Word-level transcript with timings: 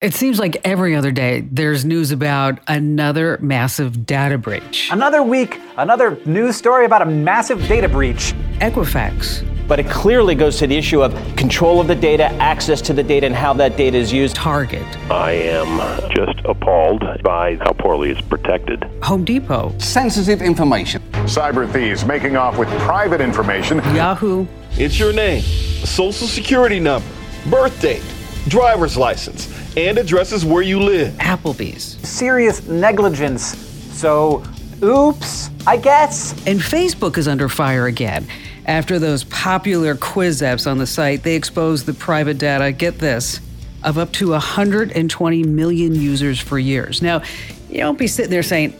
It 0.00 0.14
seems 0.14 0.38
like 0.38 0.60
every 0.64 0.94
other 0.94 1.10
day 1.10 1.40
there's 1.50 1.84
news 1.84 2.12
about 2.12 2.60
another 2.68 3.36
massive 3.42 4.06
data 4.06 4.38
breach. 4.38 4.90
Another 4.92 5.24
week, 5.24 5.58
another 5.76 6.16
news 6.24 6.54
story 6.54 6.84
about 6.84 7.02
a 7.02 7.04
massive 7.04 7.66
data 7.66 7.88
breach. 7.88 8.32
Equifax. 8.60 9.44
But 9.66 9.80
it 9.80 9.90
clearly 9.90 10.36
goes 10.36 10.56
to 10.58 10.68
the 10.68 10.76
issue 10.76 11.02
of 11.02 11.12
control 11.34 11.80
of 11.80 11.88
the 11.88 11.96
data, 11.96 12.26
access 12.34 12.80
to 12.82 12.92
the 12.92 13.02
data, 13.02 13.26
and 13.26 13.34
how 13.34 13.52
that 13.54 13.76
data 13.76 13.96
is 13.98 14.12
used. 14.12 14.36
Target. 14.36 14.86
I 15.10 15.32
am 15.32 16.10
just 16.12 16.38
appalled 16.44 17.02
by 17.24 17.56
how 17.56 17.72
poorly 17.72 18.10
it's 18.10 18.20
protected. 18.20 18.84
Home 19.02 19.24
Depot. 19.24 19.76
Sensitive 19.78 20.42
information. 20.42 21.02
Cyber 21.26 21.68
thieves 21.72 22.04
making 22.04 22.36
off 22.36 22.56
with 22.56 22.68
private 22.82 23.20
information. 23.20 23.78
Yahoo. 23.96 24.46
It's 24.74 24.96
your 24.96 25.12
name, 25.12 25.42
social 25.42 26.28
security 26.28 26.78
number, 26.78 27.08
birth 27.50 27.82
date, 27.82 28.04
driver's 28.46 28.96
license 28.96 29.57
and 29.86 29.96
addresses 29.96 30.44
where 30.44 30.62
you 30.62 30.80
live. 30.80 31.14
Applebee's. 31.14 31.98
Serious 32.08 32.66
negligence. 32.66 33.56
So, 33.96 34.42
oops, 34.82 35.50
I 35.66 35.76
guess. 35.76 36.32
And 36.48 36.58
Facebook 36.58 37.16
is 37.16 37.28
under 37.28 37.48
fire 37.48 37.86
again. 37.86 38.26
After 38.66 38.98
those 38.98 39.24
popular 39.24 39.94
quiz 39.94 40.42
apps 40.42 40.68
on 40.68 40.78
the 40.78 40.86
site, 40.86 41.22
they 41.22 41.36
exposed 41.36 41.86
the 41.86 41.94
private 41.94 42.38
data, 42.38 42.72
get 42.72 42.98
this, 42.98 43.40
of 43.84 43.98
up 43.98 44.12
to 44.14 44.30
120 44.30 45.42
million 45.44 45.94
users 45.94 46.40
for 46.40 46.58
years. 46.58 47.00
Now, 47.00 47.22
you 47.70 47.78
don't 47.78 47.98
be 47.98 48.08
sitting 48.08 48.30
there 48.30 48.42
saying, 48.42 48.74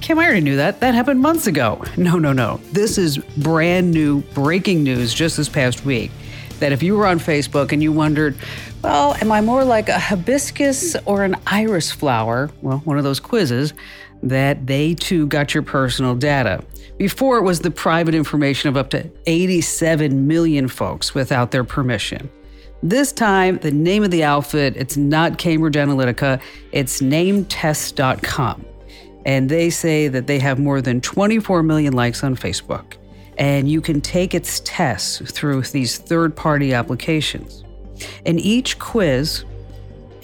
Kim, 0.00 0.18
I 0.18 0.24
already 0.24 0.42
knew 0.42 0.56
that. 0.56 0.80
That 0.80 0.94
happened 0.94 1.20
months 1.20 1.46
ago. 1.46 1.82
No, 1.96 2.18
no, 2.18 2.32
no. 2.32 2.60
This 2.72 2.98
is 2.98 3.18
brand 3.18 3.92
new 3.92 4.20
breaking 4.34 4.82
news 4.82 5.14
just 5.14 5.38
this 5.38 5.48
past 5.48 5.84
week 5.84 6.10
that 6.58 6.72
if 6.72 6.82
you 6.82 6.96
were 6.96 7.06
on 7.06 7.18
Facebook 7.18 7.72
and 7.72 7.82
you 7.82 7.90
wondered, 7.90 8.36
well, 8.82 9.14
am 9.20 9.30
I 9.30 9.40
more 9.40 9.64
like 9.64 9.88
a 9.88 9.98
hibiscus 9.98 10.96
or 11.04 11.24
an 11.24 11.36
iris 11.46 11.90
flower? 11.90 12.50
Well, 12.62 12.78
one 12.78 12.98
of 12.98 13.04
those 13.04 13.20
quizzes, 13.20 13.72
that 14.22 14.66
they 14.66 14.94
too 14.94 15.26
got 15.26 15.54
your 15.54 15.62
personal 15.62 16.14
data. 16.14 16.64
Before 16.98 17.38
it 17.38 17.42
was 17.42 17.60
the 17.60 17.70
private 17.70 18.14
information 18.14 18.68
of 18.68 18.76
up 18.76 18.90
to 18.90 19.10
87 19.26 20.26
million 20.26 20.68
folks 20.68 21.14
without 21.14 21.50
their 21.50 21.64
permission. 21.64 22.30
This 22.82 23.12
time, 23.12 23.58
the 23.58 23.70
name 23.70 24.04
of 24.04 24.10
the 24.10 24.24
outfit, 24.24 24.76
it's 24.76 24.96
not 24.96 25.38
Cambridge 25.38 25.74
Analytica, 25.74 26.40
it's 26.72 27.00
nametest.com. 27.00 28.64
And 29.24 29.48
they 29.48 29.70
say 29.70 30.08
that 30.08 30.26
they 30.26 30.40
have 30.40 30.58
more 30.58 30.80
than 30.80 31.00
24 31.00 31.62
million 31.62 31.92
likes 31.92 32.24
on 32.24 32.36
Facebook 32.36 32.96
and 33.38 33.68
you 33.70 33.80
can 33.80 34.00
take 34.00 34.34
its 34.34 34.60
tests 34.64 35.32
through 35.32 35.62
these 35.62 35.98
third 35.98 36.36
party 36.36 36.74
applications. 36.74 37.64
And 38.26 38.40
each 38.40 38.78
quiz 38.78 39.44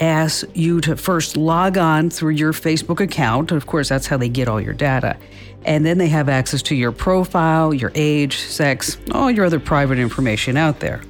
asks 0.00 0.44
you 0.54 0.80
to 0.82 0.96
first 0.96 1.36
log 1.36 1.76
on 1.76 2.10
through 2.10 2.32
your 2.32 2.52
Facebook 2.52 3.00
account. 3.00 3.50
Of 3.50 3.66
course, 3.66 3.88
that's 3.88 4.06
how 4.06 4.16
they 4.16 4.28
get 4.28 4.48
all 4.48 4.60
your 4.60 4.74
data. 4.74 5.16
And 5.64 5.84
then 5.84 5.98
they 5.98 6.08
have 6.08 6.28
access 6.28 6.62
to 6.62 6.74
your 6.74 6.92
profile, 6.92 7.74
your 7.74 7.92
age, 7.94 8.36
sex, 8.38 8.96
all 9.12 9.30
your 9.30 9.44
other 9.44 9.60
private 9.60 9.98
information 9.98 10.56
out 10.56 10.80
there. 10.80 11.02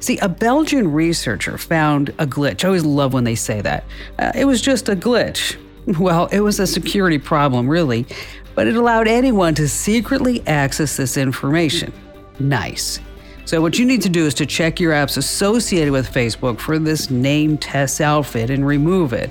See, 0.00 0.18
a 0.18 0.28
Belgian 0.28 0.92
researcher 0.92 1.58
found 1.58 2.10
a 2.18 2.26
glitch. 2.26 2.64
I 2.64 2.68
always 2.68 2.84
love 2.84 3.12
when 3.12 3.24
they 3.24 3.34
say 3.34 3.60
that. 3.60 3.84
Uh, 4.18 4.32
it 4.34 4.44
was 4.44 4.60
just 4.60 4.88
a 4.88 4.96
glitch. 4.96 5.56
Well, 5.98 6.26
it 6.26 6.38
was 6.38 6.60
a 6.60 6.66
security 6.68 7.18
problem, 7.18 7.68
really, 7.68 8.06
but 8.54 8.68
it 8.68 8.76
allowed 8.76 9.08
anyone 9.08 9.56
to 9.56 9.66
secretly 9.68 10.40
access 10.46 10.96
this 10.96 11.16
information. 11.16 11.92
Nice. 12.38 13.00
So, 13.44 13.60
what 13.60 13.78
you 13.78 13.84
need 13.84 14.02
to 14.02 14.08
do 14.08 14.26
is 14.26 14.34
to 14.34 14.46
check 14.46 14.78
your 14.78 14.92
apps 14.92 15.16
associated 15.16 15.92
with 15.92 16.12
Facebook 16.12 16.60
for 16.60 16.78
this 16.78 17.10
name 17.10 17.58
test 17.58 18.00
outfit 18.00 18.50
and 18.50 18.66
remove 18.66 19.12
it. 19.12 19.30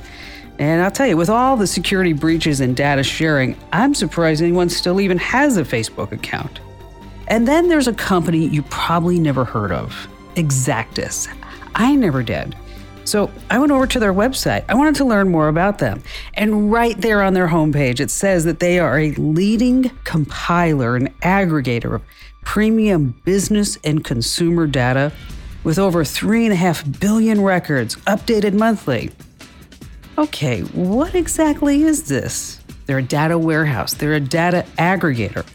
And 0.60 0.82
I'll 0.82 0.92
tell 0.92 1.08
you, 1.08 1.18
with 1.18 1.30
all 1.30 1.58
the 1.58 1.66
security 1.66 2.14
breaches 2.14 2.60
and 2.60 2.76
data 2.76 3.04
sharing, 3.04 3.58
I'm 3.72 3.96
surprised 3.96 4.42
anyone 4.42 4.70
still 4.70 5.02
even 5.02 5.18
has 5.18 5.58
a 5.58 5.64
Facebook 5.64 6.12
account. 6.12 6.60
And 7.28 7.48
then 7.48 7.70
there's 7.70 7.88
a 7.88 7.94
company 7.94 8.46
you 8.46 8.62
probably 8.64 9.18
never 9.18 9.46
heard 9.46 9.72
of 9.72 10.08
Exactis. 10.36 11.28
I 11.76 11.96
never 11.96 12.24
did. 12.24 12.56
So 13.12 13.30
I 13.50 13.60
went 13.60 13.74
over 13.74 13.86
to 13.88 14.00
their 14.00 14.14
website. 14.14 14.64
I 14.70 14.74
wanted 14.74 14.96
to 14.96 15.04
learn 15.04 15.28
more 15.28 15.50
about 15.50 15.80
them. 15.80 16.02
And 16.34 16.72
right 16.72 16.96
there 16.98 17.22
on 17.22 17.34
their 17.34 17.50
homepage, 17.50 18.00
it 18.00 18.10
says 18.10 18.46
that 18.46 18.62
they 18.62 18.80
are 18.80 18.98
a 18.98 19.12
leading 19.16 19.90
compiler 20.06 20.96
and 20.96 21.20
aggregator 21.20 21.96
of 21.96 22.04
premium 22.46 23.22
business 23.26 23.78
and 23.84 24.06
consumer 24.06 24.66
data 24.66 25.12
with 25.66 25.78
over 25.78 26.06
3.5 26.06 27.02
billion 27.02 27.42
records 27.42 27.98
updated 28.08 28.54
monthly. 28.54 29.12
Okay, 30.18 30.62
what 30.62 31.14
exactly 31.14 31.84
is 31.84 32.04
this? 32.04 32.62
They're 32.86 33.00
a 33.00 33.04
data 33.04 33.38
warehouse, 33.38 33.94
they're 33.94 34.14
a 34.14 34.22
data 34.22 34.66
aggregator. 34.78 35.46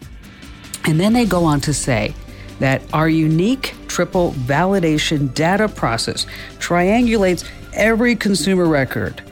And 0.84 1.00
then 1.00 1.14
they 1.14 1.24
go 1.24 1.44
on 1.44 1.62
to 1.62 1.72
say 1.72 2.14
that 2.58 2.82
our 2.92 3.08
unique 3.08 3.74
triple 3.86 4.32
validation 4.32 5.32
data 5.34 5.68
process 5.68 6.26
triangulates 6.58 7.48
every 7.72 8.16
consumer 8.16 8.66
record, 8.66 9.22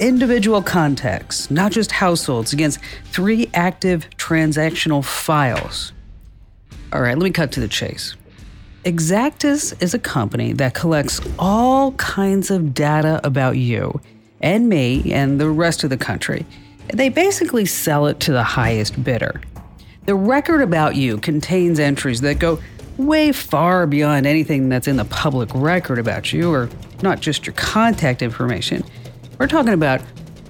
individual 0.00 0.62
contacts, 0.62 1.50
not 1.50 1.72
just 1.72 1.92
households, 1.92 2.52
against 2.52 2.78
three 3.06 3.48
active 3.54 4.08
transactional 4.16 5.04
files. 5.04 5.92
All 6.92 7.00
right, 7.00 7.16
let 7.16 7.24
me 7.24 7.30
cut 7.30 7.52
to 7.52 7.60
the 7.60 7.68
chase. 7.68 8.14
Exactis 8.84 9.82
is 9.82 9.94
a 9.94 9.98
company 9.98 10.52
that 10.52 10.74
collects 10.74 11.20
all 11.38 11.92
kinds 11.92 12.50
of 12.50 12.74
data 12.74 13.20
about 13.24 13.56
you 13.56 14.00
and 14.42 14.68
me 14.68 15.10
and 15.12 15.40
the 15.40 15.48
rest 15.48 15.84
of 15.84 15.90
the 15.90 15.96
country. 15.96 16.44
They 16.92 17.08
basically 17.08 17.64
sell 17.64 18.06
it 18.06 18.20
to 18.20 18.32
the 18.32 18.42
highest 18.42 19.02
bidder. 19.02 19.40
The 20.04 20.14
record 20.14 20.60
about 20.60 20.96
you 20.96 21.16
contains 21.16 21.78
entries 21.78 22.20
that 22.20 22.38
go 22.38 22.58
way 22.96 23.32
far 23.32 23.86
beyond 23.86 24.26
anything 24.26 24.68
that's 24.68 24.88
in 24.88 24.96
the 24.96 25.04
public 25.04 25.50
record 25.54 25.98
about 25.98 26.32
you, 26.32 26.52
or 26.52 26.68
not 27.02 27.20
just 27.20 27.46
your 27.46 27.54
contact 27.54 28.22
information. 28.22 28.84
We're 29.38 29.48
talking 29.48 29.72
about 29.72 30.00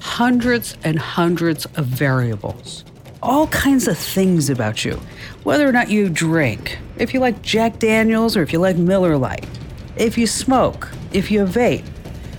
hundreds 0.00 0.77
and 0.84 0.99
hundreds 0.99 1.65
of 1.77 1.87
variables, 1.87 2.84
all 3.22 3.47
kinds 3.49 3.88
of 3.88 3.97
things 3.97 4.50
about 4.50 4.84
you, 4.84 5.00
whether 5.43 5.66
or 5.66 5.72
not 5.72 5.91
you 5.91 6.10
drink, 6.10 6.78
if 6.99 7.15
you 7.15 7.21
like 7.21 7.41
Jack 7.43 7.78
Daniels 7.78 8.37
or 8.37 8.43
if 8.43 8.53
you 8.53 8.59
like 8.59 8.77
Miller 8.77 9.16
Lite, 9.16 9.49
if 9.97 10.19
you 10.19 10.27
smoke, 10.27 10.91
if 11.12 11.31
you 11.31 11.44
vape. 11.44 11.87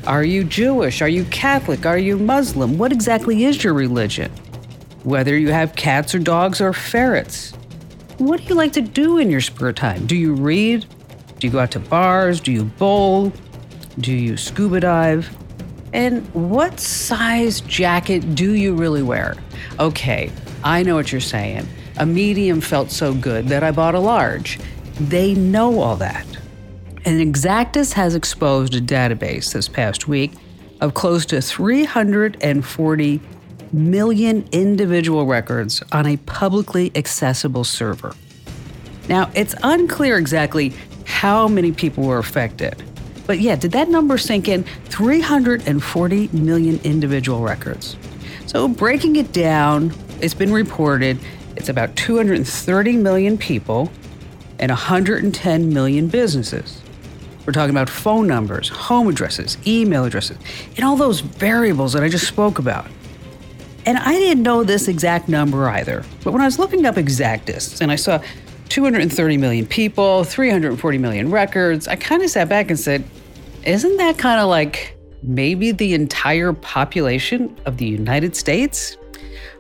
Are 0.06 0.24
you 0.24 0.44
Jewish? 0.44 1.02
Are 1.02 1.10
you 1.10 1.26
Catholic? 1.26 1.88
Are 1.88 1.98
you 1.98 2.18
Muslim? 2.18 2.78
What 2.78 2.92
exactly 2.92 3.46
is 3.46 3.64
your 3.64 3.74
religion? 3.74 4.32
Whether 5.04 5.36
you 5.36 5.50
have 5.50 5.76
cats 5.76 6.14
or 6.14 6.20
dogs 6.20 6.62
or 6.62 6.74
ferrets, 6.74 7.54
what 8.18 8.42
do 8.42 8.48
you 8.48 8.56
like 8.56 8.74
to 8.74 8.82
do 8.82 9.18
in 9.18 9.30
your 9.30 9.42
spare 9.42 9.74
time? 9.74 10.06
Do 10.06 10.16
you 10.16 10.34
read? 10.34 10.86
Do 11.40 11.48
you 11.48 11.52
go 11.52 11.60
out 11.60 11.72
to 11.72 11.80
bars? 11.80 12.40
Do 12.40 12.52
you 12.52 12.64
bowl? 12.64 13.34
Do 14.00 14.14
you 14.14 14.38
scuba 14.38 14.80
dive? 14.80 15.30
And 15.94 16.26
what 16.34 16.80
size 16.80 17.62
jacket 17.62 18.36
do 18.36 18.54
you 18.54 18.76
really 18.76 19.04
wear? 19.04 19.36
Okay, 19.80 20.32
I 20.64 20.84
know 20.84 20.96
what 20.96 21.12
you're 21.12 21.22
saying. 21.22 21.68
A 21.98 22.06
medium 22.06 22.62
felt 22.62 22.92
so 22.92 23.14
good 23.14 23.48
that 23.48 23.64
I 23.64 23.72
bought 23.72 23.96
a 23.96 24.00
large. 24.00 24.60
They 25.00 25.34
know 25.34 25.80
all 25.80 25.96
that. 25.98 26.26
And 27.06 27.22
Exactis 27.22 27.94
has 27.94 28.16
exposed 28.16 28.76
a 28.76 28.82
database 28.82 29.54
this 29.54 29.68
past 29.68 30.08
week 30.08 30.32
of 30.82 30.94
close 30.94 31.26
to 31.28 31.42
340 31.42 33.22
million 33.74 34.48
individual 34.52 35.26
records 35.26 35.84
on 35.92 36.06
a 36.06 36.18
publicly 36.18 36.92
accessible 36.96 37.64
server. 37.64 38.14
Now, 39.08 39.30
it's 39.36 39.56
unclear 39.64 40.18
exactly 40.18 40.74
how 41.06 41.48
many 41.48 41.72
people 41.72 42.04
were 42.04 42.18
affected. 42.18 42.84
But 43.28 43.40
yeah, 43.40 43.56
did 43.56 43.72
that 43.72 43.90
number 43.90 44.18
sink 44.18 44.48
in? 44.48 44.64
340 44.86 46.30
million 46.34 46.80
individual 46.84 47.42
records. 47.42 47.98
So, 48.46 48.68
breaking 48.68 49.16
it 49.16 49.32
down, 49.32 49.94
it's 50.22 50.34
been 50.34 50.54
reported 50.54 51.20
it's 51.56 51.70
about 51.70 51.96
230 51.96 52.98
million 52.98 53.38
people 53.38 53.90
and 54.60 54.70
110 54.70 55.74
million 55.74 56.08
businesses. 56.08 56.82
We're 57.46 57.54
talking 57.54 57.70
about 57.70 57.90
phone 57.90 58.28
numbers, 58.28 58.70
home 58.70 59.08
addresses, 59.08 59.58
email 59.68 60.06
addresses, 60.06 60.38
and 60.76 60.84
all 60.84 60.96
those 60.96 61.20
variables 61.20 61.94
that 61.94 62.04
I 62.04 62.10
just 62.10 62.28
spoke 62.28 62.60
about. 62.60 62.88
And 63.86 63.98
I 64.00 64.14
didn't 64.14 64.44
know 64.44 64.64
this 64.64 64.88
exact 64.88 65.30
number 65.30 65.70
either. 65.70 66.04
But 66.24 66.34
when 66.34 66.42
I 66.42 66.46
was 66.46 66.58
looking 66.58 66.86
up 66.86 66.96
Exactis 66.96 67.82
and 67.82 67.92
I 67.92 67.96
saw 67.96 68.22
230 68.70 69.38
million 69.38 69.66
people, 69.68 70.24
340 70.24 70.98
million 70.98 71.30
records, 71.30 71.88
I 71.88 71.96
kind 71.96 72.24
of 72.24 72.30
sat 72.30 72.50
back 72.50 72.70
and 72.70 72.80
said, 72.80 73.04
isn't 73.64 73.98
that 73.98 74.18
kind 74.18 74.40
of 74.40 74.48
like 74.48 74.98
maybe 75.22 75.72
the 75.72 75.94
entire 75.94 76.54
population 76.54 77.56
of 77.66 77.78
the 77.78 77.86
United 77.86 78.36
States? 78.36 78.98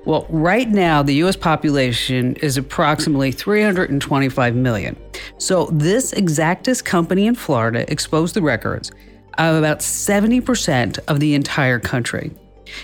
Well, 0.06 0.28
right 0.30 0.69
now, 0.69 1.01
the 1.01 1.16
US 1.24 1.36
population 1.36 2.36
is 2.36 2.57
approximately 2.57 3.31
325 3.31 4.56
million. 4.56 4.95
So, 5.39 5.66
this 5.71 6.13
Exactis 6.13 6.83
company 6.83 7.25
in 7.25 7.33
Florida 7.33 7.92
exposed 7.92 8.36
the 8.36 8.42
records 8.44 8.92
of 9.39 9.56
about 9.56 9.80
70% 9.80 11.00
of 11.07 11.19
the 11.19 11.33
entire 11.33 11.80
country. 11.80 12.31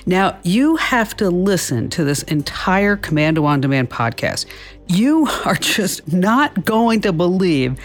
Now, 0.06 0.38
you 0.44 0.76
have 0.78 1.16
to 1.18 1.30
listen 1.30 1.90
to 1.92 2.04
this 2.04 2.24
entire 2.24 2.98
Komando 2.98 3.44
on 3.44 3.62
Demand 3.62 3.90
podcast. 3.90 4.46
You 4.88 5.28
are 5.46 5.56
just 5.56 6.12
not 6.12 6.66
going 6.66 7.02
to 7.02 7.14
believe 7.14 7.80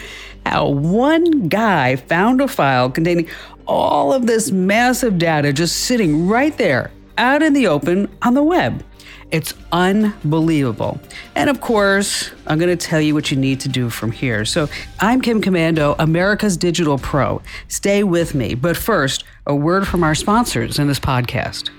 how 0.45 0.69
one 0.69 1.47
guy 1.47 1.95
found 1.95 2.41
a 2.41 2.47
file 2.47 2.89
containing 2.89 3.27
all 3.65 4.13
of 4.13 4.27
this 4.27 4.51
massive 4.51 5.17
data 5.17 5.51
just 5.51 5.75
sitting 5.75 6.27
right 6.27 6.57
there 6.57 6.91
out 7.17 7.43
in 7.43 7.53
the 7.53 7.67
open 7.67 8.09
on 8.21 8.33
the 8.33 8.43
web. 8.43 8.83
It's 9.29 9.53
unbelievable. 9.73 11.01
And 11.35 11.49
of 11.49 11.59
course, 11.59 12.31
I'm 12.47 12.57
going 12.57 12.75
to 12.75 12.87
tell 12.87 13.01
you 13.01 13.13
what 13.13 13.29
you 13.29 13.35
need 13.35 13.59
to 13.61 13.69
do 13.69 13.89
from 13.89 14.11
here. 14.13 14.45
So 14.45 14.69
I'm 15.01 15.19
Kim 15.19 15.41
Komando, 15.41 15.95
America's 15.99 16.55
Digital 16.55 16.97
Pro. 16.97 17.41
Stay 17.67 18.03
with 18.03 18.33
me. 18.33 18.55
But 18.55 18.77
first, 18.77 19.25
a 19.45 19.53
word 19.53 19.85
from 19.85 20.01
our 20.01 20.15
sponsors 20.15 20.79
in 20.79 20.87
this 20.87 20.99
podcast. 20.99 21.69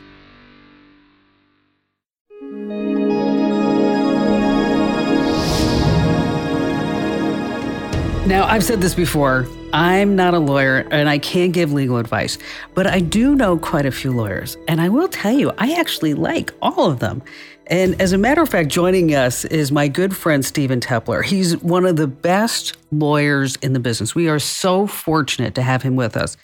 Now, 8.29 8.47
I've 8.47 8.63
said 8.63 8.83
this 8.83 8.95
before. 8.95 9.47
I'm 9.73 10.15
not 10.15 10.35
a 10.35 10.39
lawyer 10.39 10.87
and 10.91 11.09
I 11.09 11.17
can't 11.17 11.51
give 11.51 11.73
legal 11.73 11.97
advice, 11.97 12.37
but 12.75 12.87
I 12.87 13.01
do 13.01 13.35
know 13.35 13.57
quite 13.57 13.87
a 13.87 13.91
few 13.91 14.13
lawyers. 14.13 14.55
And 14.69 14.83
I 14.83 14.91
will 14.91 15.09
tell 15.09 15.33
you, 15.33 15.51
I 15.57 15.73
actually 15.73 16.13
like 16.13 16.53
all 16.61 16.91
of 16.91 16.99
them. 16.99 17.23
And 17.69 17.99
as 18.03 18.13
a 18.13 18.19
matter 18.19 18.43
of 18.43 18.51
fact, 18.51 18.69
joining 18.69 19.15
us 19.15 19.47
is 19.47 19.73
my 19.73 19.89
good 19.89 20.15
friend 20.15 20.45
Stephen 20.45 20.79
Teppler. 20.79 21.25
He's 21.25 21.57
one 21.63 21.87
of 21.87 21.97
the 21.97 22.07
best 22.07 22.77
lawyers 22.93 23.57
in 23.63 23.73
the 23.73 23.81
business. 23.81 24.15
We 24.15 24.29
are 24.29 24.39
so 24.39 24.87
fortunate 24.87 25.55
to 25.55 25.63
have 25.63 25.81
him 25.81 25.97
with 25.97 26.15
us. 26.15 26.37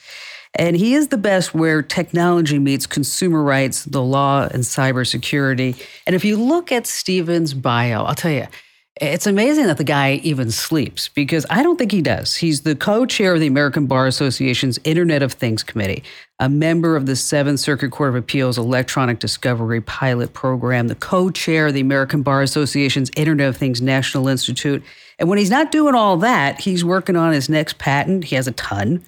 And 0.55 0.77
he 0.77 0.95
is 0.95 1.09
the 1.09 1.19
best 1.19 1.55
where 1.55 1.83
technology 1.83 2.59
meets 2.59 2.87
consumer 2.87 3.43
rights, 3.43 3.85
the 3.85 4.03
law, 4.03 4.49
and 4.51 4.63
cybersecurity. 4.63 5.79
And 6.07 6.17
if 6.17 6.25
you 6.25 6.39
look 6.39 6.73
at 6.73 6.87
Stephen's 6.87 7.53
bio, 7.53 8.05
I'll 8.05 8.15
tell 8.15 8.33
you, 8.33 8.47
it's 9.01 9.27
amazing 9.27 9.67
that 9.67 9.77
the 9.77 9.85
guy 9.85 10.21
even 10.23 10.53
sleeps 10.53 11.09
because 11.09 11.45
I 11.51 11.65
don't 11.65 11.77
think 11.77 11.91
he 11.91 12.01
does. 12.01 12.37
He's 12.37 12.61
the 12.61 12.77
co 12.77 13.07
chair 13.07 13.35
of 13.35 13.41
the 13.41 13.49
American 13.49 13.87
Bar 13.87 14.07
Association's 14.07 14.79
Internet 14.85 15.21
of 15.21 15.33
Things 15.33 15.65
Committee, 15.65 16.05
a 16.39 16.49
member 16.49 16.95
of 16.95 17.07
the 17.07 17.17
Seventh 17.17 17.59
Circuit 17.59 17.91
Court 17.91 18.11
of 18.11 18.15
Appeals 18.15 18.57
Electronic 18.57 19.19
Discovery 19.19 19.81
Pilot 19.81 20.33
Program, 20.33 20.87
the 20.87 20.95
co 20.95 21.31
chair 21.31 21.67
of 21.67 21.75
the 21.75 21.81
American 21.81 22.23
Bar 22.23 22.43
Association's 22.43 23.11
Internet 23.17 23.49
of 23.49 23.57
Things 23.57 23.83
National 23.83 24.29
Institute. 24.29 24.81
And 25.19 25.29
when 25.29 25.39
he's 25.39 25.51
not 25.51 25.73
doing 25.73 25.97
all 25.97 26.17
that, 26.19 26.61
he's 26.61 26.85
working 26.85 27.17
on 27.17 27.33
his 27.33 27.49
next 27.49 27.79
patent. 27.79 28.25
He 28.25 28.37
has 28.37 28.47
a 28.47 28.53
ton. 28.53 29.03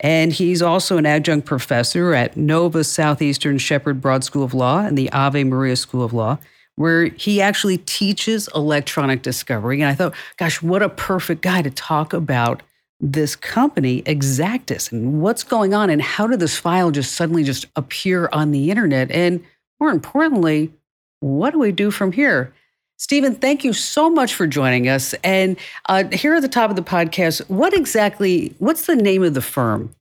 And 0.00 0.32
he's 0.32 0.62
also 0.62 0.96
an 0.96 1.06
adjunct 1.06 1.46
professor 1.46 2.14
at 2.14 2.36
Nova 2.36 2.84
Southeastern 2.84 3.58
Shepard 3.58 4.00
Broad 4.00 4.24
School 4.24 4.44
of 4.44 4.54
Law 4.54 4.80
and 4.80 4.96
the 4.96 5.10
Ave 5.12 5.44
Maria 5.44 5.76
School 5.76 6.02
of 6.02 6.12
Law 6.12 6.38
where 6.76 7.06
he 7.06 7.40
actually 7.40 7.78
teaches 7.78 8.48
electronic 8.54 9.22
discovery. 9.22 9.80
And 9.80 9.90
I 9.90 9.94
thought, 9.94 10.14
gosh, 10.36 10.62
what 10.62 10.82
a 10.82 10.88
perfect 10.88 11.42
guy 11.42 11.62
to 11.62 11.70
talk 11.70 12.12
about 12.12 12.62
this 13.00 13.36
company, 13.36 14.02
Exactis, 14.02 14.90
and 14.90 15.20
what's 15.20 15.42
going 15.42 15.74
on, 15.74 15.90
and 15.90 16.00
how 16.00 16.26
did 16.26 16.40
this 16.40 16.56
file 16.56 16.90
just 16.90 17.12
suddenly 17.12 17.44
just 17.44 17.66
appear 17.76 18.28
on 18.32 18.52
the 18.52 18.70
internet? 18.70 19.10
And 19.10 19.44
more 19.80 19.90
importantly, 19.90 20.72
what 21.20 21.50
do 21.50 21.58
we 21.58 21.72
do 21.72 21.90
from 21.90 22.12
here? 22.12 22.54
Stephen, 22.98 23.34
thank 23.34 23.64
you 23.64 23.74
so 23.74 24.08
much 24.08 24.34
for 24.34 24.46
joining 24.46 24.88
us. 24.88 25.14
And 25.22 25.58
uh, 25.90 26.04
here 26.12 26.34
at 26.34 26.40
the 26.40 26.48
top 26.48 26.70
of 26.70 26.76
the 26.76 26.82
podcast, 26.82 27.46
what 27.50 27.74
exactly, 27.74 28.54
what's 28.58 28.86
the 28.86 28.96
name 28.96 29.22
of 29.22 29.34
the 29.34 29.42
firm? 29.42 29.94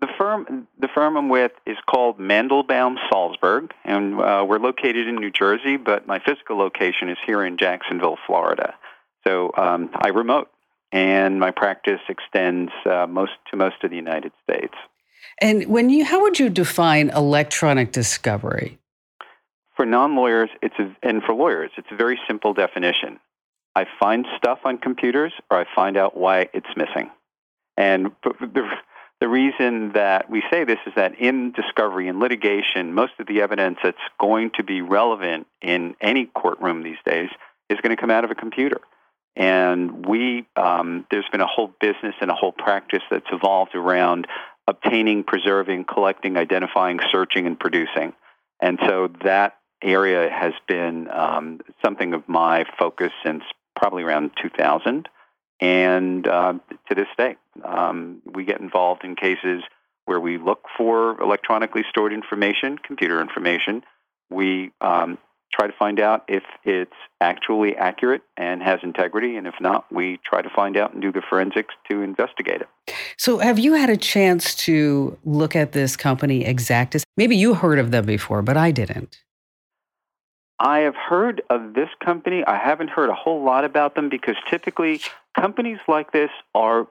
The 0.00 0.08
firm, 0.16 0.66
the 0.78 0.88
firm 0.88 1.18
I'm 1.18 1.28
with 1.28 1.52
is 1.66 1.76
called 1.86 2.18
Mandelbaum 2.18 2.96
Salsburg, 3.10 3.72
and 3.84 4.18
uh, 4.18 4.44
we're 4.48 4.58
located 4.58 5.06
in 5.06 5.16
New 5.16 5.30
Jersey, 5.30 5.76
but 5.76 6.06
my 6.06 6.18
physical 6.18 6.56
location 6.56 7.10
is 7.10 7.18
here 7.26 7.44
in 7.44 7.58
Jacksonville, 7.58 8.16
Florida. 8.26 8.74
So 9.26 9.52
um, 9.58 9.90
I 9.94 10.08
remote, 10.08 10.50
and 10.90 11.38
my 11.38 11.50
practice 11.50 12.00
extends 12.08 12.72
uh, 12.86 13.06
most 13.06 13.32
to 13.50 13.58
most 13.58 13.76
of 13.84 13.90
the 13.90 13.96
United 13.96 14.32
States. 14.42 14.74
And 15.38 15.66
when 15.66 15.90
you, 15.90 16.06
how 16.06 16.22
would 16.22 16.38
you 16.38 16.48
define 16.48 17.10
electronic 17.10 17.92
discovery? 17.92 18.78
For 19.76 19.84
non-lawyers, 19.84 20.48
it's 20.62 20.78
a, 20.78 20.96
and 21.02 21.22
for 21.22 21.34
lawyers, 21.34 21.72
it's 21.76 21.88
a 21.90 21.96
very 21.96 22.18
simple 22.26 22.54
definition. 22.54 23.20
I 23.76 23.84
find 24.00 24.26
stuff 24.38 24.60
on 24.64 24.78
computers, 24.78 25.32
or 25.50 25.58
I 25.58 25.66
find 25.74 25.98
out 25.98 26.16
why 26.16 26.48
it's 26.54 26.66
missing. 26.74 27.10
And 27.76 28.12
the, 28.24 28.68
the 29.20 29.28
reason 29.28 29.92
that 29.92 30.30
we 30.30 30.42
say 30.50 30.64
this 30.64 30.78
is 30.86 30.94
that 30.96 31.18
in 31.20 31.52
discovery 31.52 32.08
and 32.08 32.18
litigation, 32.18 32.94
most 32.94 33.12
of 33.18 33.26
the 33.26 33.42
evidence 33.42 33.78
that's 33.82 33.98
going 34.18 34.50
to 34.56 34.64
be 34.64 34.80
relevant 34.80 35.46
in 35.60 35.94
any 36.00 36.26
courtroom 36.26 36.82
these 36.82 36.98
days 37.04 37.28
is 37.68 37.78
going 37.82 37.94
to 37.94 38.00
come 38.00 38.10
out 38.10 38.24
of 38.24 38.30
a 38.30 38.34
computer. 38.34 38.80
And 39.36 40.06
we, 40.06 40.46
um, 40.56 41.06
there's 41.10 41.28
been 41.30 41.42
a 41.42 41.46
whole 41.46 41.72
business 41.80 42.14
and 42.20 42.30
a 42.30 42.34
whole 42.34 42.52
practice 42.52 43.02
that's 43.10 43.26
evolved 43.30 43.74
around 43.74 44.26
obtaining, 44.66 45.24
preserving, 45.24 45.84
collecting, 45.84 46.36
identifying, 46.36 47.00
searching, 47.12 47.46
and 47.46 47.58
producing. 47.60 48.14
And 48.60 48.78
so 48.86 49.10
that 49.24 49.58
area 49.82 50.30
has 50.30 50.52
been 50.66 51.08
um, 51.10 51.60
something 51.84 52.14
of 52.14 52.28
my 52.28 52.64
focus 52.78 53.12
since 53.24 53.42
probably 53.76 54.02
around 54.02 54.30
2000 54.42 55.08
and 55.60 56.26
uh, 56.26 56.54
to 56.88 56.94
this 56.94 57.08
day. 57.16 57.36
Um, 57.64 58.22
we 58.24 58.44
get 58.44 58.60
involved 58.60 59.04
in 59.04 59.16
cases 59.16 59.62
where 60.06 60.20
we 60.20 60.38
look 60.38 60.64
for 60.76 61.20
electronically 61.20 61.84
stored 61.88 62.12
information, 62.12 62.78
computer 62.78 63.20
information. 63.20 63.82
We 64.30 64.72
um, 64.80 65.18
try 65.52 65.66
to 65.66 65.72
find 65.72 66.00
out 66.00 66.24
if 66.28 66.42
it's 66.64 66.94
actually 67.20 67.76
accurate 67.76 68.22
and 68.36 68.62
has 68.62 68.80
integrity, 68.82 69.36
and 69.36 69.46
if 69.46 69.54
not, 69.60 69.92
we 69.92 70.18
try 70.24 70.42
to 70.42 70.50
find 70.50 70.76
out 70.76 70.92
and 70.92 71.02
do 71.02 71.12
the 71.12 71.22
forensics 71.28 71.74
to 71.90 72.02
investigate 72.02 72.62
it. 72.62 72.68
So, 73.18 73.38
have 73.38 73.58
you 73.58 73.74
had 73.74 73.90
a 73.90 73.96
chance 73.96 74.54
to 74.66 75.18
look 75.24 75.54
at 75.54 75.72
this 75.72 75.96
company, 75.96 76.44
Exactis? 76.44 77.02
Maybe 77.16 77.36
you 77.36 77.54
heard 77.54 77.78
of 77.78 77.90
them 77.90 78.06
before, 78.06 78.42
but 78.42 78.56
I 78.56 78.70
didn't. 78.70 79.18
I 80.58 80.80
have 80.80 80.94
heard 80.94 81.40
of 81.48 81.72
this 81.72 81.88
company. 82.04 82.44
I 82.46 82.58
haven't 82.58 82.90
heard 82.90 83.08
a 83.08 83.14
whole 83.14 83.42
lot 83.42 83.64
about 83.64 83.94
them 83.94 84.10
because 84.10 84.36
typically 84.48 85.00
companies 85.38 85.78
like 85.88 86.12
this 86.12 86.30
are 86.54 86.86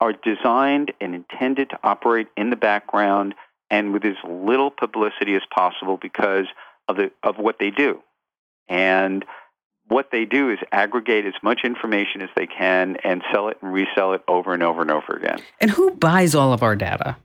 are 0.00 0.12
designed 0.12 0.92
and 1.00 1.14
intended 1.14 1.70
to 1.70 1.78
operate 1.82 2.28
in 2.36 2.50
the 2.50 2.56
background 2.56 3.34
and 3.70 3.92
with 3.92 4.04
as 4.04 4.16
little 4.28 4.70
publicity 4.70 5.34
as 5.34 5.42
possible 5.54 5.96
because 5.96 6.46
of 6.88 6.96
the 6.96 7.10
of 7.22 7.36
what 7.38 7.58
they 7.58 7.70
do. 7.70 8.00
And 8.68 9.24
what 9.88 10.10
they 10.10 10.24
do 10.24 10.50
is 10.50 10.58
aggregate 10.72 11.24
as 11.26 11.34
much 11.42 11.60
information 11.64 12.20
as 12.20 12.28
they 12.36 12.46
can 12.46 12.96
and 13.04 13.22
sell 13.32 13.48
it 13.48 13.58
and 13.62 13.72
resell 13.72 14.14
it 14.14 14.22
over 14.26 14.52
and 14.52 14.62
over 14.62 14.82
and 14.82 14.90
over 14.90 15.12
again. 15.12 15.38
And 15.60 15.70
who 15.70 15.92
buys 15.92 16.34
all 16.34 16.52
of 16.52 16.62
our 16.62 16.74
data? 16.74 17.16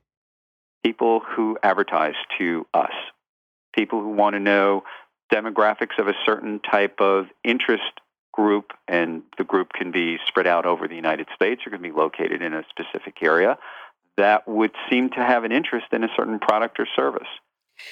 People 0.84 1.22
who 1.22 1.58
advertise 1.64 2.14
to 2.38 2.66
us. 2.74 2.92
People 3.76 4.02
who 4.02 4.10
want 4.10 4.36
to 4.36 4.40
know 4.40 4.84
demographics 5.34 5.98
of 5.98 6.08
a 6.08 6.14
certain 6.26 6.60
type 6.60 7.00
of 7.00 7.26
interest 7.44 7.84
group, 8.32 8.72
and 8.88 9.24
the 9.38 9.44
group 9.44 9.74
can 9.74 9.92
be 9.92 10.18
spread 10.28 10.48
out 10.48 10.66
over 10.66 10.88
the 10.88 10.96
United 10.96 11.28
States 11.36 11.62
or 11.66 11.72
can 11.72 11.82
be 11.82 11.92
located 11.92 12.42
in 12.42 12.54
a 12.54 12.64
specific 12.70 13.18
area 13.22 13.58
that 14.18 14.48
would 14.48 14.72
seem 14.90 15.10
to 15.10 15.18
have 15.18 15.44
an 15.44 15.52
interest 15.52 15.88
in 15.92 16.04
a 16.04 16.10
certain 16.16 16.40
product 16.40 16.80
or 16.80 16.88
service. 16.96 17.28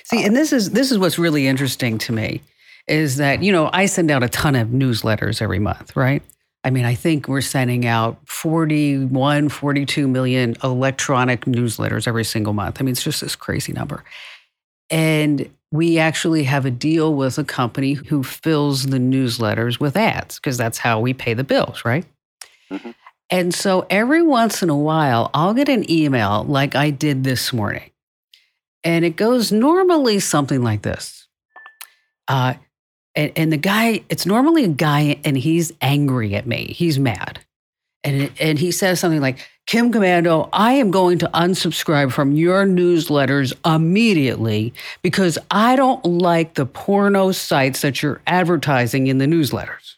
See, 0.04 0.24
and 0.24 0.36
this 0.36 0.54
is 0.54 0.72
this 0.72 0.92
is 0.92 1.00
what's 1.00 1.18
really 1.18 1.48
interesting 1.48 1.98
to 2.00 2.12
me 2.12 2.42
is 2.88 3.18
that, 3.18 3.44
you 3.44 3.52
know, 3.52 3.70
I 3.72 3.86
send 3.86 4.10
out 4.12 4.24
a 4.24 4.30
ton 4.30 4.56
of 4.56 4.70
newsletters 4.70 5.42
every 5.42 5.60
month, 5.60 5.96
right? 5.96 6.24
I 6.64 6.72
mean, 6.72 6.86
I 6.86 6.96
think 6.96 7.28
we're 7.28 7.42
sending 7.42 7.86
out 7.86 8.20
41, 8.26 9.50
42 9.50 10.08
million 10.08 10.56
electronic 10.64 11.46
newsletters 11.46 12.08
every 12.08 12.26
single 12.26 12.54
month. 12.54 12.78
I 12.80 12.84
mean, 12.84 12.92
it's 12.92 13.04
just 13.04 13.22
this 13.22 13.36
crazy 13.36 13.72
number. 13.72 14.04
And 14.90 15.50
we 15.72 16.00
actually 16.00 16.44
have 16.44 16.66
a 16.66 16.72
deal 16.72 17.14
with 17.14 17.38
a 17.38 17.44
company 17.44 17.94
who 17.94 18.24
fills 18.24 18.88
the 18.88 18.98
newsletters 18.98 19.80
with 19.80 19.96
ads 19.96 20.36
because 20.36 20.58
that's 20.58 20.80
how 20.80 21.00
we 21.00 21.14
pay 21.14 21.34
the 21.34 21.44
bills, 21.44 21.86
right? 21.86 22.06
Mm-hmm. 22.72 22.92
And 23.30 23.54
so 23.54 23.86
every 23.90 24.24
once 24.24 24.64
in 24.64 24.70
a 24.70 24.78
while, 24.78 25.30
I'll 25.34 25.54
get 25.54 25.70
an 25.70 25.90
email 25.90 26.44
like 26.48 26.76
I 26.76 26.90
did 26.90 27.24
this 27.24 27.54
morning. 27.54 27.92
And 28.84 29.06
it 29.06 29.16
goes 29.16 29.52
normally 29.52 30.20
something 30.20 30.64
like 30.64 30.82
this. 30.82 31.28
Uh, 32.28 32.56
and, 33.14 33.32
and 33.36 33.52
the 33.52 33.58
guy, 33.58 34.04
it's 34.10 34.26
normally 34.26 34.64
a 34.64 34.70
guy, 34.70 35.20
and 35.24 35.38
he's 35.38 35.72
angry 35.82 36.34
at 36.36 36.48
me. 36.48 36.74
He's 36.76 36.98
mad. 36.98 37.40
And, 38.04 38.32
and 38.40 38.58
he 38.58 38.72
says 38.72 39.00
something 39.00 39.22
like, 39.22 39.40
Kim 39.70 39.94
Komando, 39.94 40.50
I 40.52 40.74
am 40.74 40.90
going 40.90 41.20
to 41.20 41.30
unsubscribe 41.32 42.12
from 42.12 42.32
your 42.32 42.66
newsletters 42.66 43.54
immediately 43.64 44.74
because 45.04 45.38
I 45.52 45.76
don't 45.76 46.04
like 46.04 46.56
the 46.56 46.66
porno 46.66 47.32
sites 47.32 47.82
that 47.82 48.02
you're 48.02 48.20
advertising 48.26 49.06
in 49.06 49.20
the 49.20 49.28
newsletters. 49.28 49.98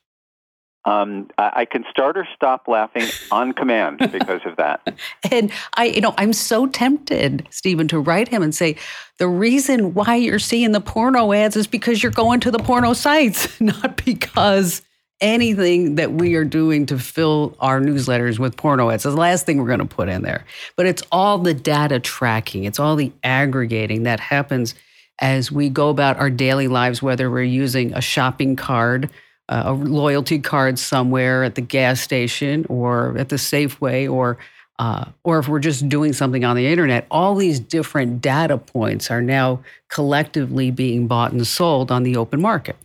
Um, 0.84 1.30
I, 1.38 1.52
I 1.56 1.66
can 1.66 1.86
start 1.90 2.18
or 2.18 2.28
stop 2.36 2.68
laughing 2.68 3.06
on 3.32 3.54
command 3.54 4.00
because 4.12 4.42
of 4.44 4.58
that. 4.58 4.94
And 5.32 5.54
I, 5.78 5.86
you 5.86 6.02
know, 6.02 6.16
I'm 6.18 6.34
so 6.34 6.68
tempted, 6.68 7.48
Stephen, 7.50 7.88
to 7.88 8.00
write 8.02 8.28
him 8.28 8.44
and 8.44 8.54
say, 8.54 8.76
the 9.20 9.30
reason 9.30 9.94
why 9.94 10.16
you're 10.16 10.38
seeing 10.38 10.74
the 10.74 10.82
porno 10.82 11.32
ads 11.32 11.56
is 11.56 11.66
because 11.66 12.04
you're 12.04 12.12
going 12.12 12.42
to 12.42 12.52
the 12.52 12.60
porno 12.60 12.92
sites, 12.92 13.62
not 13.62 14.04
because 14.04 14.82
anything 15.22 15.96
that 15.96 16.14
we 16.14 16.36
are 16.36 16.44
doing 16.44 16.86
to 16.88 16.98
fill 16.98 17.56
our 17.60 17.80
newsletters 17.80 18.40
with 18.40 18.58
porno 18.58 18.90
ads. 18.90 19.06
It's 19.06 19.14
the 19.14 19.20
last 19.20 19.46
thing 19.46 19.60
we're 19.60 19.68
going 19.68 19.80
to 19.80 19.86
put 19.86 20.10
in 20.10 20.24
there. 20.24 20.46
But 20.76 20.88
it's 20.88 21.04
all 21.12 21.38
the 21.38 21.54
data 21.54 22.00
tracking, 22.00 22.64
it's 22.66 22.80
all 22.80 22.96
the 22.96 23.12
aggregating 23.24 24.04
that 24.04 24.20
happens 24.20 24.76
as 25.20 25.52
we 25.52 25.70
go 25.70 25.90
about 25.90 26.18
our 26.18 26.32
daily 26.32 26.68
lives, 26.68 27.02
whether 27.02 27.30
we're 27.30 27.44
using 27.44 27.94
a 27.94 28.02
shopping 28.02 28.56
card, 28.56 29.10
uh, 29.50 29.64
a 29.68 29.74
loyalty 29.74 30.40
card 30.40 30.80
somewhere 30.80 31.44
at 31.44 31.56
the 31.56 31.62
gas 31.62 32.02
station 32.02 32.66
or 32.68 33.16
at 33.18 33.30
the 33.30 33.36
Safeway 33.36 34.12
or 34.12 34.38
uh, 34.80 35.06
or 35.24 35.38
if 35.38 35.48
we're 35.48 35.60
just 35.60 35.88
doing 35.90 36.12
something 36.12 36.44
on 36.44 36.56
the 36.56 36.66
internet, 36.66 37.06
all 37.12 37.36
these 37.36 37.60
different 37.60 38.20
data 38.20 38.58
points 38.58 39.12
are 39.12 39.22
now 39.22 39.62
collectively 39.90 40.72
being 40.72 41.06
bought 41.06 41.32
and 41.32 41.46
sold 41.46 41.92
on 41.92 42.02
the 42.02 42.18
open 42.18 42.42
market. 42.42 42.76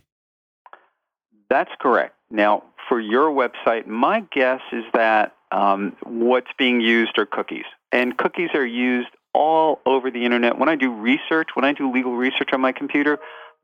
That's 1.49 1.71
correct. 1.79 2.13
Now, 2.29 2.63
for 2.87 2.99
your 2.99 3.31
website, 3.31 3.87
my 3.87 4.23
guess 4.31 4.61
is 4.71 4.83
that 4.93 5.35
um, 5.51 5.95
what's 6.03 6.51
being 6.57 6.81
used 6.81 7.17
are 7.17 7.25
cookies. 7.25 7.65
And 7.91 8.17
cookies 8.17 8.49
are 8.53 8.65
used 8.65 9.09
all 9.33 9.79
over 9.85 10.11
the 10.11 10.25
internet. 10.25 10.57
When 10.57 10.69
I 10.69 10.75
do 10.75 10.91
research, 10.91 11.49
when 11.53 11.65
I 11.65 11.73
do 11.73 11.91
legal 11.91 12.15
research 12.15 12.49
on 12.53 12.61
my 12.61 12.71
computer, 12.71 13.19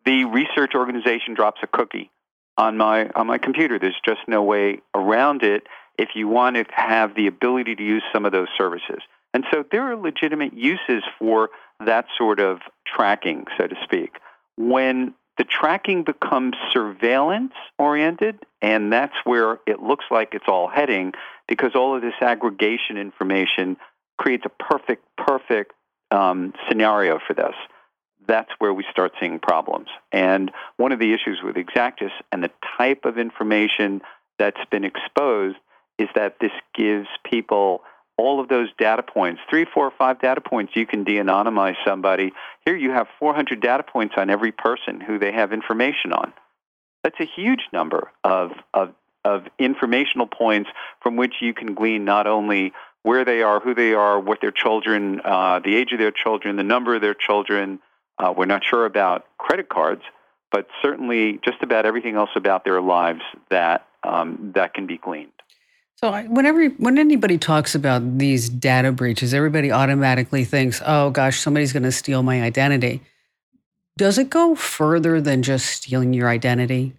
the 0.05 0.25
research 0.25 0.71
organization 0.75 1.33
drops 1.33 1.61
a 1.63 1.67
cookie 1.67 2.11
on 2.57 2.77
my 2.77 3.09
on 3.15 3.27
my 3.27 3.37
computer. 3.37 3.79
There's 3.79 3.99
just 4.05 4.21
no 4.27 4.43
way 4.43 4.81
around 4.93 5.43
it 5.43 5.63
if 5.97 6.09
you 6.15 6.27
want 6.27 6.55
to 6.55 6.65
have 6.71 7.15
the 7.15 7.27
ability 7.27 7.75
to 7.75 7.83
use 7.83 8.03
some 8.13 8.25
of 8.25 8.31
those 8.31 8.47
services. 8.57 8.99
And 9.33 9.45
so 9.51 9.63
there 9.71 9.91
are 9.91 9.95
legitimate 9.95 10.53
uses 10.53 11.03
for 11.17 11.49
that 11.83 12.05
sort 12.17 12.39
of 12.39 12.59
tracking, 12.85 13.45
so 13.57 13.67
to 13.67 13.75
speak. 13.83 14.17
When 14.57 15.15
the 15.37 15.43
tracking 15.43 16.03
becomes 16.03 16.55
surveillance 16.71 17.53
oriented, 17.79 18.39
and 18.61 18.93
that's 18.93 19.15
where 19.23 19.59
it 19.65 19.81
looks 19.81 20.05
like 20.11 20.33
it's 20.33 20.47
all 20.47 20.67
heading 20.67 21.13
because 21.47 21.71
all 21.75 21.95
of 21.95 22.01
this 22.01 22.13
aggregation 22.21 22.97
information 22.97 23.77
creates 24.17 24.45
a 24.45 24.49
perfect, 24.49 25.03
perfect 25.17 25.73
um, 26.11 26.53
scenario 26.67 27.19
for 27.25 27.33
this. 27.33 27.55
That's 28.27 28.51
where 28.59 28.73
we 28.73 28.85
start 28.91 29.13
seeing 29.19 29.39
problems. 29.39 29.87
And 30.11 30.51
one 30.77 30.91
of 30.91 30.99
the 30.99 31.13
issues 31.13 31.39
with 31.43 31.55
Exactis 31.55 32.11
and 32.31 32.43
the 32.43 32.51
type 32.77 33.05
of 33.05 33.17
information 33.17 34.01
that's 34.39 34.63
been 34.71 34.83
exposed 34.83 35.57
is 35.97 36.09
that 36.15 36.37
this 36.39 36.51
gives 36.73 37.07
people 37.29 37.83
all 38.17 38.39
of 38.39 38.47
those 38.47 38.69
data 38.77 39.03
points, 39.03 39.41
three, 39.49 39.65
four, 39.65 39.91
five 39.97 40.19
data 40.21 40.41
points, 40.41 40.75
you 40.75 40.85
can 40.85 41.03
de 41.03 41.17
anonymize 41.17 41.75
somebody. 41.85 42.31
Here 42.65 42.75
you 42.75 42.91
have 42.91 43.07
400 43.19 43.59
data 43.59 43.83
points 43.83 44.15
on 44.17 44.29
every 44.29 44.51
person 44.51 45.01
who 45.01 45.17
they 45.17 45.31
have 45.31 45.51
information 45.51 46.13
on. 46.13 46.33
That's 47.03 47.19
a 47.19 47.25
huge 47.25 47.67
number 47.73 48.11
of, 48.23 48.51
of, 48.73 48.93
of 49.25 49.47
informational 49.57 50.27
points 50.27 50.69
from 51.01 51.15
which 51.15 51.35
you 51.41 51.53
can 51.53 51.73
glean 51.73 52.05
not 52.05 52.27
only 52.27 52.73
where 53.01 53.25
they 53.25 53.41
are, 53.41 53.59
who 53.59 53.75
they 53.75 53.93
are, 53.93 54.19
what 54.19 54.39
their 54.41 54.51
children, 54.51 55.19
uh, 55.25 55.59
the 55.59 55.75
age 55.75 55.91
of 55.91 55.99
their 55.99 56.11
children, 56.11 56.55
the 56.55 56.63
number 56.63 56.95
of 56.95 57.01
their 57.01 57.13
children. 57.13 57.79
Uh, 58.17 58.33
we're 58.35 58.45
not 58.45 58.63
sure 58.63 58.85
about 58.85 59.25
credit 59.37 59.67
cards, 59.67 60.03
but 60.51 60.67
certainly 60.81 61.39
just 61.43 61.61
about 61.61 61.85
everything 61.85 62.15
else 62.15 62.29
about 62.35 62.63
their 62.63 62.79
lives 62.79 63.21
that 63.49 63.85
um, 64.03 64.51
that 64.55 64.73
can 64.73 64.85
be 64.85 64.97
gleaned. 64.97 65.32
So 65.97 66.11
whenever 66.23 66.67
when 66.69 66.97
anybody 66.97 67.37
talks 67.37 67.75
about 67.75 68.17
these 68.17 68.49
data 68.49 68.91
breaches, 68.91 69.33
everybody 69.33 69.71
automatically 69.71 70.43
thinks, 70.43 70.81
"Oh 70.85 71.11
gosh, 71.11 71.39
somebody's 71.39 71.71
going 71.71 71.83
to 71.83 71.91
steal 71.91 72.23
my 72.23 72.41
identity." 72.41 73.01
Does 73.97 74.17
it 74.17 74.29
go 74.29 74.55
further 74.55 75.21
than 75.21 75.43
just 75.43 75.67
stealing 75.67 76.13
your 76.13 76.27
identity? 76.27 76.93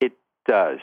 It 0.00 0.12
does. 0.46 0.80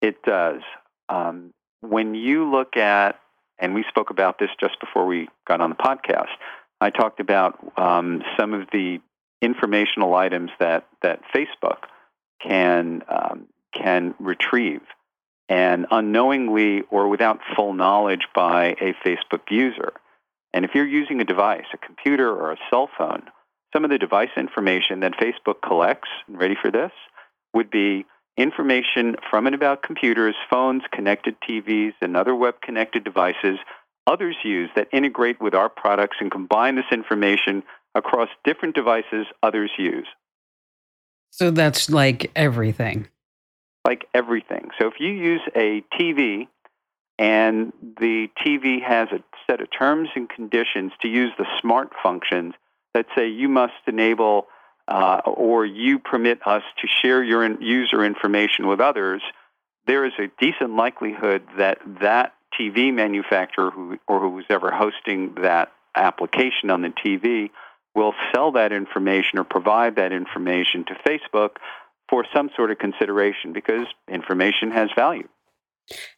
It 0.00 0.22
does. 0.22 0.62
Um, 1.08 1.52
when 1.82 2.14
you 2.14 2.50
look 2.50 2.76
at, 2.76 3.20
and 3.58 3.74
we 3.74 3.84
spoke 3.88 4.10
about 4.10 4.38
this 4.38 4.50
just 4.58 4.80
before 4.80 5.06
we 5.06 5.28
got 5.46 5.60
on 5.60 5.70
the 5.70 5.76
podcast, 5.76 6.32
I 6.80 6.90
talked 6.90 7.20
about 7.20 7.72
um, 7.76 8.22
some 8.38 8.54
of 8.54 8.68
the 8.72 9.00
informational 9.42 10.14
items 10.14 10.50
that 10.58 10.86
that 11.02 11.20
Facebook 11.34 11.84
can 12.42 13.02
um, 13.08 13.46
can 13.72 14.14
retrieve 14.18 14.80
and 15.48 15.86
unknowingly 15.90 16.82
or 16.90 17.08
without 17.08 17.40
full 17.54 17.74
knowledge 17.74 18.26
by 18.34 18.76
a 18.80 18.94
Facebook 19.06 19.50
user. 19.50 19.92
And 20.52 20.64
if 20.64 20.70
you're 20.74 20.86
using 20.86 21.20
a 21.20 21.24
device, 21.24 21.66
a 21.72 21.78
computer 21.78 22.30
or 22.30 22.52
a 22.52 22.58
cell 22.70 22.88
phone, 22.96 23.24
some 23.72 23.84
of 23.84 23.90
the 23.90 23.98
device 23.98 24.30
information 24.36 25.00
that 25.00 25.14
Facebook 25.14 25.60
collects, 25.66 26.08
ready 26.28 26.54
for 26.60 26.70
this, 26.70 26.92
would 27.52 27.70
be 27.70 28.06
information 28.36 29.16
from 29.30 29.46
and 29.46 29.54
about 29.54 29.82
computers, 29.82 30.34
phones, 30.48 30.82
connected 30.92 31.36
TVs, 31.48 31.94
and 32.00 32.16
other 32.16 32.34
web 32.34 32.60
connected 32.62 33.04
devices 33.04 33.58
others 34.06 34.36
use 34.44 34.70
that 34.76 34.88
integrate 34.92 35.40
with 35.40 35.54
our 35.54 35.68
products 35.68 36.18
and 36.20 36.30
combine 36.30 36.76
this 36.76 36.84
information 36.92 37.62
across 37.94 38.28
different 38.44 38.74
devices 38.74 39.26
others 39.42 39.70
use. 39.78 40.06
So 41.30 41.50
that's 41.50 41.90
like 41.90 42.30
everything 42.36 43.08
like 43.84 44.06
everything. 44.14 44.70
So 44.80 44.88
if 44.88 44.94
you 44.98 45.10
use 45.10 45.42
a 45.54 45.84
TV 45.98 46.48
and 47.18 47.72
the 48.00 48.28
TV 48.44 48.82
has 48.82 49.08
a 49.12 49.22
set 49.46 49.60
of 49.60 49.68
terms 49.76 50.08
and 50.16 50.28
conditions 50.28 50.92
to 51.02 51.08
use 51.08 51.32
the 51.38 51.46
smart 51.60 51.90
functions 52.02 52.54
that 52.94 53.06
say 53.16 53.28
you 53.28 53.48
must 53.48 53.74
enable 53.86 54.46
uh, 54.88 55.20
or 55.24 55.64
you 55.64 55.98
permit 55.98 56.40
us 56.46 56.62
to 56.80 56.88
share 57.02 57.22
your 57.22 57.44
in- 57.44 57.60
user 57.60 58.04
information 58.04 58.66
with 58.66 58.80
others, 58.80 59.22
there 59.86 60.04
is 60.04 60.12
a 60.18 60.28
decent 60.38 60.76
likelihood 60.76 61.42
that 61.58 61.78
that 62.00 62.34
TV 62.58 62.92
manufacturer 62.92 63.70
who, 63.70 63.98
or 64.06 64.20
who 64.20 64.30
was 64.30 64.44
ever 64.50 64.70
hosting 64.70 65.34
that 65.42 65.72
application 65.94 66.70
on 66.70 66.82
the 66.82 66.88
TV 66.88 67.50
will 67.94 68.14
sell 68.34 68.52
that 68.52 68.72
information 68.72 69.38
or 69.38 69.44
provide 69.44 69.96
that 69.96 70.12
information 70.12 70.84
to 70.84 70.94
Facebook 71.06 71.56
for 72.14 72.24
some 72.32 72.48
sort 72.54 72.70
of 72.70 72.78
consideration 72.78 73.52
because 73.52 73.88
information 74.08 74.70
has 74.70 74.88
value. 74.94 75.26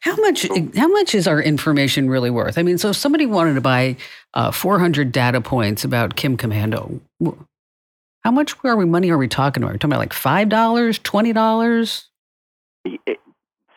How 0.01 0.15
much? 0.17 0.47
How 0.75 0.87
much 0.87 1.15
is 1.15 1.27
our 1.27 1.41
information 1.41 2.07
really 2.07 2.29
worth? 2.29 2.59
I 2.59 2.61
mean, 2.61 2.77
so 2.77 2.91
if 2.91 2.95
somebody 2.95 3.25
wanted 3.25 3.55
to 3.55 3.61
buy 3.61 3.97
uh, 4.35 4.51
400 4.51 5.11
data 5.11 5.41
points 5.41 5.83
about 5.83 6.15
Kim 6.15 6.37
Komando, 6.37 6.99
how 8.23 8.29
much 8.29 8.55
are 8.63 8.75
we 8.75 8.85
money 8.85 9.09
are 9.09 9.17
we 9.17 9.27
talking 9.27 9.63
about? 9.63 9.71
Are 9.71 9.73
we 9.73 9.79
talking 9.79 9.93
about 9.93 9.99
like 9.99 10.13
five 10.13 10.49
dollars, 10.49 10.99
twenty 10.99 11.33
dollars? 11.33 12.09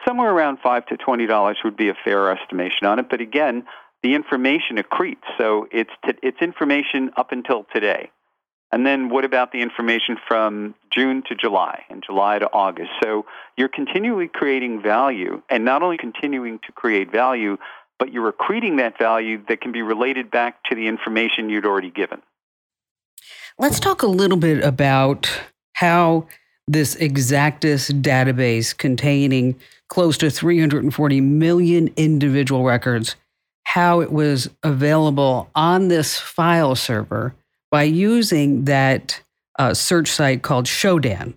Somewhere 0.06 0.30
around 0.30 0.58
five 0.62 0.84
to 0.88 0.98
twenty 0.98 1.26
dollars 1.26 1.56
would 1.64 1.76
be 1.76 1.88
a 1.88 1.94
fair 2.04 2.30
estimation 2.30 2.86
on 2.86 2.98
it. 2.98 3.08
But 3.08 3.22
again, 3.22 3.64
the 4.02 4.14
information 4.14 4.76
accretes, 4.76 5.24
so 5.38 5.66
it's 5.72 5.90
t- 6.04 6.18
it's 6.22 6.42
information 6.42 7.12
up 7.16 7.32
until 7.32 7.64
today. 7.72 8.10
And 8.72 8.86
then 8.86 9.08
what 9.08 9.24
about 9.24 9.50
the 9.52 9.62
information 9.62 10.16
from 10.28 10.74
June 10.90 11.22
to 11.28 11.34
July 11.34 11.84
and 11.90 12.02
July 12.04 12.38
to 12.38 12.48
August? 12.52 12.90
So 13.02 13.26
you're 13.56 13.68
continually 13.68 14.28
creating 14.28 14.80
value 14.80 15.42
and 15.50 15.64
not 15.64 15.82
only 15.82 15.96
continuing 15.96 16.60
to 16.60 16.72
create 16.72 17.10
value, 17.10 17.58
but 17.98 18.12
you're 18.12 18.32
accreting 18.32 18.76
that 18.78 18.96
value 18.96 19.42
that 19.48 19.60
can 19.60 19.72
be 19.72 19.82
related 19.82 20.30
back 20.30 20.62
to 20.64 20.74
the 20.74 20.86
information 20.86 21.50
you'd 21.50 21.66
already 21.66 21.90
given. 21.90 22.22
Let's 23.58 23.80
talk 23.80 24.02
a 24.02 24.06
little 24.06 24.38
bit 24.38 24.64
about 24.64 25.28
how 25.74 26.26
this 26.66 26.94
Exactis 26.94 27.90
database 28.00 28.76
containing 28.76 29.58
close 29.88 30.16
to 30.18 30.30
340 30.30 31.20
million 31.20 31.90
individual 31.96 32.64
records, 32.64 33.16
how 33.64 34.00
it 34.00 34.12
was 34.12 34.48
available 34.62 35.50
on 35.54 35.88
this 35.88 36.16
file 36.16 36.76
server 36.76 37.34
by 37.70 37.84
using 37.84 38.64
that 38.64 39.20
uh, 39.58 39.74
search 39.74 40.08
site 40.08 40.42
called 40.42 40.66
Shodan, 40.66 41.34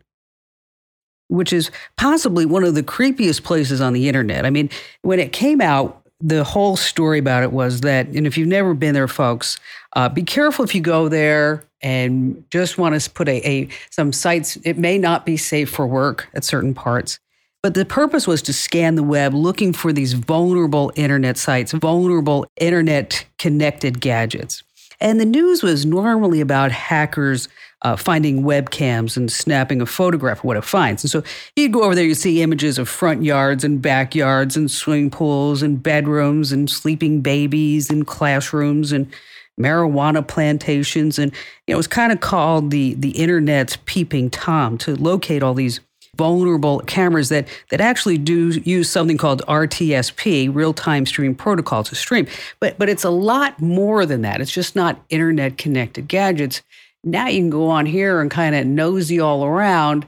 which 1.28 1.54
is 1.54 1.72
possibly 1.98 2.46
one 2.46 2.64
of 2.64 2.76
the 2.76 2.84
creepiest 2.84 3.44
places 3.44 3.82
on 3.82 3.94
the 3.94 4.08
internet. 4.08 4.46
I 4.46 4.50
mean, 4.50 4.70
when 5.02 5.20
it 5.20 5.32
came 5.32 5.62
out, 5.62 6.02
the 6.20 6.44
whole 6.44 6.78
story 6.78 7.20
about 7.20 7.44
it 7.44 7.52
was 7.52 7.82
that, 7.82 8.08
and 8.08 8.26
if 8.26 8.38
you've 8.38 8.48
never 8.48 8.74
been 8.74 8.94
there, 8.94 9.10
folks, 9.10 9.60
uh, 9.96 10.08
be 10.08 10.24
careful 10.24 10.64
if 10.64 10.74
you 10.74 10.80
go 10.80 11.10
there 11.10 11.66
and 11.82 12.46
just 12.50 12.78
want 12.78 13.00
to 13.00 13.10
put 13.10 13.28
a, 13.28 13.46
a 13.48 13.68
some 13.92 14.14
sites. 14.14 14.58
It 14.64 14.78
may 14.78 14.98
not 14.98 15.26
be 15.26 15.36
safe 15.36 15.70
for 15.70 15.86
work 15.86 16.30
at 16.34 16.46
certain 16.46 16.74
parts. 16.74 17.20
But 17.62 17.76
the 17.76 17.86
purpose 17.86 18.28
was 18.28 18.42
to 18.44 18.54
scan 18.54 18.96
the 18.96 19.04
web 19.04 19.34
looking 19.34 19.72
for 19.72 19.94
these 19.94 20.14
vulnerable 20.14 20.92
internet 20.96 21.38
sites, 21.38 21.72
vulnerable 21.72 22.46
internet 22.60 23.26
connected 23.38 24.02
gadgets. 24.02 24.64
And 25.00 25.20
the 25.20 25.26
news 25.26 25.64
was 25.64 25.86
normally 25.86 26.42
about 26.42 26.72
hackers 26.72 27.48
uh, 27.84 27.96
finding 27.96 28.44
webcams 28.44 29.18
and 29.18 29.32
snapping 29.32 29.82
a 29.82 29.86
photograph 29.86 30.40
of 30.40 30.44
what 30.46 30.58
it 30.58 30.64
finds. 30.64 31.04
And 31.04 31.12
so 31.12 31.24
you'd 31.56 31.74
go 31.74 31.84
over 31.84 31.96
there, 31.96 32.06
you'd 32.06 32.16
see 32.16 32.42
images 32.42 32.78
of 32.78 32.88
front 32.88 33.24
yards 33.24 33.64
and 33.64 33.82
backyards 33.82 34.56
and 34.56 34.72
swimming 34.72 35.10
pools 35.10 35.62
and 35.62 35.84
bedrooms 35.84 36.52
and 36.52 36.70
sleeping 36.70 37.22
babies 37.22 37.90
and 37.90 38.08
classrooms 38.08 38.92
and 38.92 39.12
marijuana 39.60 40.26
plantations. 40.26 41.20
And 41.20 41.32
you 41.68 41.74
know, 41.74 41.76
it 41.76 41.78
was 41.78 41.88
kind 41.88 42.12
of 42.12 42.22
called 42.22 42.72
the 42.72 42.94
the 42.96 43.12
internet's 43.12 43.78
peeping 43.86 44.30
tom 44.30 44.78
to 44.80 44.96
locate 44.96 45.44
all 45.44 45.54
these 45.54 45.80
vulnerable 46.16 46.80
cameras 46.82 47.30
that 47.30 47.48
that 47.70 47.82
actually 47.82 48.18
do 48.18 48.50
use 48.64 48.90
something 48.90 49.18
called 49.18 49.42
RTSP, 49.48 50.54
real-time 50.54 51.06
stream 51.06 51.34
protocol 51.36 51.84
to 51.84 51.96
stream. 51.96 52.28
But 52.60 52.78
but 52.78 52.90
it's 52.90 53.04
a 53.04 53.10
lot 53.10 53.60
more 53.60 54.06
than 54.06 54.22
that. 54.22 54.42
It's 54.42 54.52
just 54.52 54.76
not 54.76 55.04
internet 55.10 55.58
connected 55.58 56.08
gadgets. 56.08 56.62
Now 57.04 57.28
you 57.28 57.42
can 57.42 57.50
go 57.50 57.70
on 57.70 57.86
here 57.86 58.22
and 58.22 58.32
kind 58.32 58.56
of 58.56 58.66
nosy 58.66 59.20
all 59.20 59.44
around. 59.46 60.06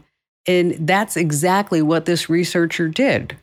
And 0.47 0.87
that's 0.87 1.17
exactly 1.17 1.81
what 1.81 2.05
this 2.05 2.29
researcher 2.29 2.87
did. 2.87 3.35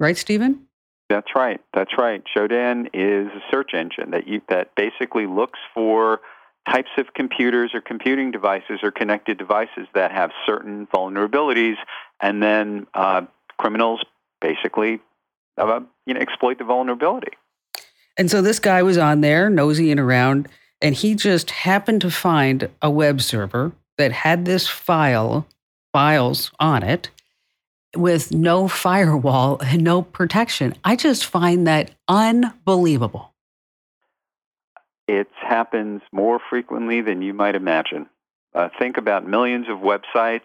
Right, 0.00 0.16
Stephen? 0.16 0.66
That's 1.08 1.34
right. 1.34 1.60
That's 1.72 1.96
right. 1.96 2.22
Shodan 2.36 2.88
is 2.92 3.28
a 3.28 3.42
search 3.50 3.72
engine 3.74 4.10
that 4.10 4.26
you, 4.26 4.42
that 4.48 4.74
basically 4.74 5.26
looks 5.26 5.58
for 5.72 6.20
types 6.68 6.90
of 6.98 7.14
computers 7.14 7.70
or 7.74 7.80
computing 7.80 8.30
devices 8.30 8.80
or 8.82 8.90
connected 8.90 9.38
devices 9.38 9.86
that 9.94 10.12
have 10.12 10.30
certain 10.44 10.86
vulnerabilities, 10.94 11.76
and 12.20 12.42
then 12.42 12.86
uh, 12.94 13.22
criminals 13.58 14.00
basically 14.40 15.00
uh, 15.56 15.80
you 16.06 16.14
know 16.14 16.20
exploit 16.20 16.58
the 16.58 16.64
vulnerability. 16.64 17.32
And 18.16 18.30
so 18.30 18.42
this 18.42 18.58
guy 18.58 18.82
was 18.82 18.98
on 18.98 19.20
there 19.20 19.48
nosying 19.48 19.98
around, 19.98 20.48
and 20.82 20.94
he 20.94 21.14
just 21.14 21.50
happened 21.50 22.00
to 22.00 22.10
find 22.10 22.68
a 22.82 22.90
web 22.90 23.20
server 23.20 23.72
that 23.96 24.12
had 24.12 24.44
this 24.44 24.66
file 24.66 25.46
files 25.92 26.50
on 26.58 26.82
it 26.82 27.10
with 27.96 28.32
no 28.32 28.68
firewall 28.68 29.58
and 29.60 29.82
no 29.82 30.02
protection. 30.02 30.74
I 30.84 30.96
just 30.96 31.24
find 31.24 31.66
that 31.66 31.92
unbelievable. 32.06 33.32
It 35.06 35.28
happens 35.40 36.02
more 36.12 36.38
frequently 36.50 37.00
than 37.00 37.22
you 37.22 37.32
might 37.32 37.54
imagine. 37.54 38.06
Uh, 38.54 38.68
think 38.78 38.98
about 38.98 39.26
millions 39.26 39.66
of 39.68 39.78
websites 39.78 40.42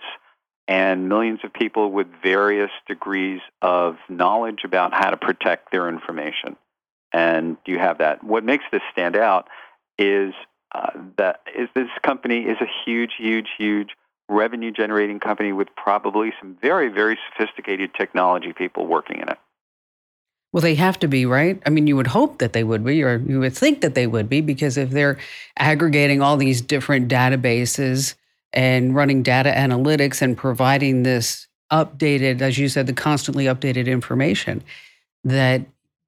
and 0.67 1.09
millions 1.09 1.39
of 1.43 1.53
people 1.53 1.91
with 1.91 2.07
various 2.21 2.71
degrees 2.87 3.41
of 3.61 3.97
knowledge 4.09 4.61
about 4.63 4.93
how 4.93 5.09
to 5.09 5.17
protect 5.17 5.71
their 5.71 5.89
information. 5.89 6.55
And 7.11 7.57
you 7.65 7.77
have 7.79 7.99
that. 7.99 8.23
What 8.23 8.43
makes 8.43 8.63
this 8.71 8.81
stand 8.91 9.15
out 9.15 9.47
is 9.97 10.33
uh, 10.73 10.91
that 11.17 11.41
is 11.55 11.69
this 11.75 11.89
company 12.01 12.43
is 12.43 12.57
a 12.61 12.67
huge, 12.85 13.11
huge, 13.17 13.49
huge 13.57 13.89
revenue 14.29 14.71
generating 14.71 15.19
company 15.19 15.51
with 15.51 15.67
probably 15.75 16.33
some 16.39 16.57
very, 16.61 16.89
very 16.89 17.19
sophisticated 17.29 17.91
technology 17.93 18.53
people 18.53 18.87
working 18.87 19.19
in 19.19 19.29
it. 19.29 19.37
Well, 20.51 20.61
they 20.61 20.75
have 20.75 20.99
to 20.99 21.07
be, 21.07 21.25
right? 21.25 21.61
I 21.65 21.71
mean, 21.71 21.87
you 21.87 21.95
would 21.95 22.07
hope 22.07 22.37
that 22.39 22.53
they 22.53 22.63
would 22.63 22.83
be, 22.83 23.03
or 23.03 23.17
you 23.17 23.39
would 23.39 23.55
think 23.55 23.81
that 23.81 23.95
they 23.95 24.05
would 24.05 24.29
be, 24.29 24.39
because 24.39 24.77
if 24.77 24.91
they're 24.91 25.17
aggregating 25.57 26.21
all 26.21 26.37
these 26.37 26.61
different 26.61 27.07
databases 27.09 28.13
and 28.53 28.95
running 28.95 29.23
data 29.23 29.51
analytics 29.51 30.21
and 30.21 30.37
providing 30.37 31.03
this 31.03 31.47
updated, 31.71 32.41
as 32.41 32.57
you 32.57 32.69
said, 32.69 32.87
the 32.87 32.93
constantly 32.93 33.45
updated 33.45 33.87
information, 33.87 34.63
that 35.23 35.61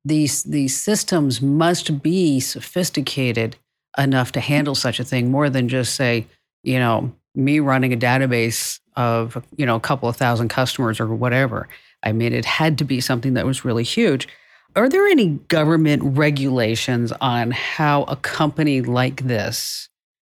these 0.04 0.44
these 0.44 0.76
systems 0.80 1.42
must 1.42 2.02
be 2.02 2.40
sophisticated 2.40 3.56
enough 3.98 4.32
to 4.34 4.40
handle 4.40 4.76
such 4.76 5.00
a 5.00 5.04
thing 5.04 5.32
more 5.32 5.50
than 5.50 5.68
just 5.68 5.96
say, 5.96 6.28
you 6.64 6.78
know, 6.78 7.12
me 7.34 7.60
running 7.60 7.94
a 7.94 7.98
database 7.98 8.80
of 8.96 9.44
you 9.58 9.66
know 9.66 9.76
a 9.76 9.80
couple 9.80 10.08
of 10.08 10.16
thousand 10.16 10.50
customers 10.50 11.00
or 11.00 11.08
whatever. 11.08 11.68
I 12.04 12.12
mean, 12.12 12.34
it 12.34 12.46
had 12.46 12.78
to 12.78 12.84
be 12.84 13.02
something 13.02 13.34
that 13.34 13.46
was 13.46 13.66
really 13.66 13.84
huge. 13.84 14.28
Are 14.76 14.90
there 14.90 15.08
any 15.08 15.30
government 15.48 16.04
regulations 16.04 17.12
on 17.22 17.52
how 17.52 18.04
a 18.04 18.18
company 18.18 18.82
like 18.82 19.24
this, 19.24 19.90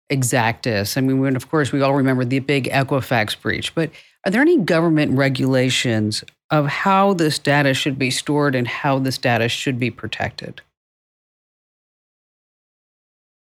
Exactis, 0.10 0.98
I 0.98 1.02
mean, 1.02 1.36
of 1.36 1.50
course, 1.50 1.72
we 1.72 1.82
all 1.82 1.94
remember 1.94 2.24
the 2.24 2.40
big 2.40 2.66
Equifax 2.66 3.40
breach, 3.40 3.76
but 3.76 3.92
are 4.26 4.32
there 4.32 4.42
any 4.42 4.58
government 4.58 5.18
regulations 5.18 6.24
of 6.50 6.68
how 6.68 7.14
this 7.14 7.40
data 7.40 7.74
should 7.74 8.00
be 8.00 8.10
stored 8.10 8.56
and 8.56 8.68
how 8.68 9.00
this 9.00 9.18
data 9.18 9.50
should 9.50 9.80
be 9.80 9.92
protected? 9.92 10.62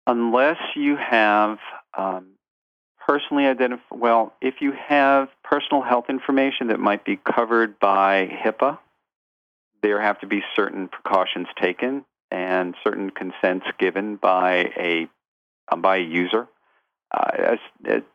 Unless 0.05 0.57
you 0.75 0.97
have 0.97 1.57
um, 1.97 2.27
personally 3.07 3.45
identify, 3.45 3.95
well, 3.95 4.33
if 4.41 4.55
you 4.61 4.71
have 4.71 5.29
personal 5.43 5.81
health 5.81 6.05
information 6.09 6.67
that 6.67 6.79
might 6.79 7.03
be 7.05 7.17
covered 7.17 7.79
by 7.79 8.27
HIPAA, 8.43 8.77
there 9.81 9.99
have 9.99 10.19
to 10.19 10.27
be 10.27 10.43
certain 10.55 10.87
precautions 10.87 11.47
taken 11.59 12.05
and 12.29 12.75
certain 12.83 13.09
consents 13.09 13.65
given 13.79 14.15
by 14.15 14.71
a 14.77 15.07
by 15.77 15.97
a 15.97 16.01
user. 16.01 16.47
Uh, 17.13 17.57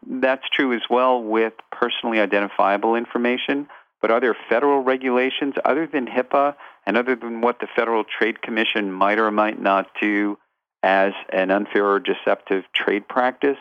that's 0.06 0.44
true 0.52 0.72
as 0.74 0.82
well 0.88 1.22
with 1.22 1.52
personally 1.70 2.18
identifiable 2.18 2.96
information. 2.96 3.68
But 4.00 4.10
are 4.10 4.20
there 4.20 4.36
federal 4.48 4.80
regulations 4.80 5.54
other 5.64 5.86
than 5.86 6.06
HIPAA 6.06 6.54
and 6.86 6.96
other 6.96 7.16
than 7.16 7.40
what 7.40 7.60
the 7.60 7.66
Federal 7.74 8.04
Trade 8.04 8.42
Commission 8.42 8.92
might 8.92 9.18
or 9.18 9.30
might 9.30 9.60
not 9.60 9.88
do 10.00 10.38
as 10.82 11.12
an 11.30 11.50
unfair 11.50 11.86
or 11.86 12.00
deceptive 12.00 12.64
trade 12.74 13.08
practice? 13.08 13.58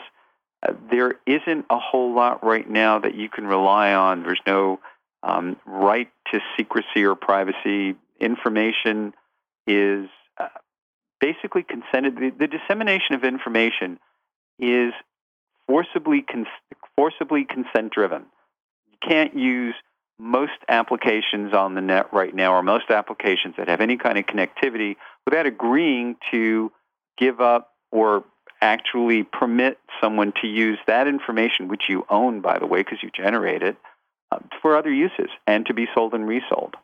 Uh, 0.62 0.74
there 0.92 1.16
isn't 1.26 1.66
a 1.70 1.80
whole 1.80 2.14
lot 2.14 2.44
right 2.44 2.70
now 2.70 3.00
that 3.00 3.16
you 3.16 3.30
can 3.30 3.48
rely 3.48 3.94
on. 3.94 4.24
There's 4.24 4.42
no 4.46 4.80
um, 5.24 5.58
right 5.66 6.10
to 6.32 6.40
secrecy 6.58 7.04
or 7.04 7.16
privacy. 7.16 7.96
Information 8.20 9.14
is 9.68 10.08
uh, 10.38 10.48
basically 11.20 11.64
consented. 11.64 12.16
The, 12.16 12.32
the, 12.38 12.48
dissemination 12.48 13.16
of 13.16 13.24
information 13.24 14.00
is 14.60 14.94
forcibly 15.68 16.22
cons- 16.22 16.48
forcibly 16.96 17.46
consent 17.46 17.92
driven. 17.92 18.26
You 18.92 18.98
can't 19.08 19.36
use 19.38 19.76
most 20.18 20.54
applications 20.70 21.54
on 21.54 21.76
the 21.76 21.82
net 21.82 22.14
right 22.14 22.34
now, 22.34 22.54
or 22.54 22.64
most 22.64 22.90
applications 22.90 23.56
that 23.58 23.68
have 23.68 23.82
any 23.82 23.98
kind 23.98 24.18
of 24.18 24.26
connectivity, 24.26 24.96
without 25.26 25.46
agreeing 25.46 26.16
to 26.32 26.72
give 27.18 27.42
up 27.42 27.74
or 27.92 28.24
actually 28.62 29.24
permit 29.24 29.78
someone 30.02 30.34
to 30.42 30.48
use 30.48 30.80
that 30.88 31.08
information, 31.08 31.68
which 31.68 31.84
you 31.90 32.06
own, 32.10 32.42
by 32.42 32.58
the 32.60 32.66
way, 32.66 32.80
because 32.80 33.00
you 33.04 33.10
generate 33.16 33.62
it, 33.62 33.76
uh, 34.32 34.40
for 34.62 34.78
other 34.78 34.92
uses 34.92 35.30
and 35.46 35.66
to 35.66 35.74
be 35.74 35.88
sold 35.94 36.14
and 36.14 36.28
resold. 36.28 36.76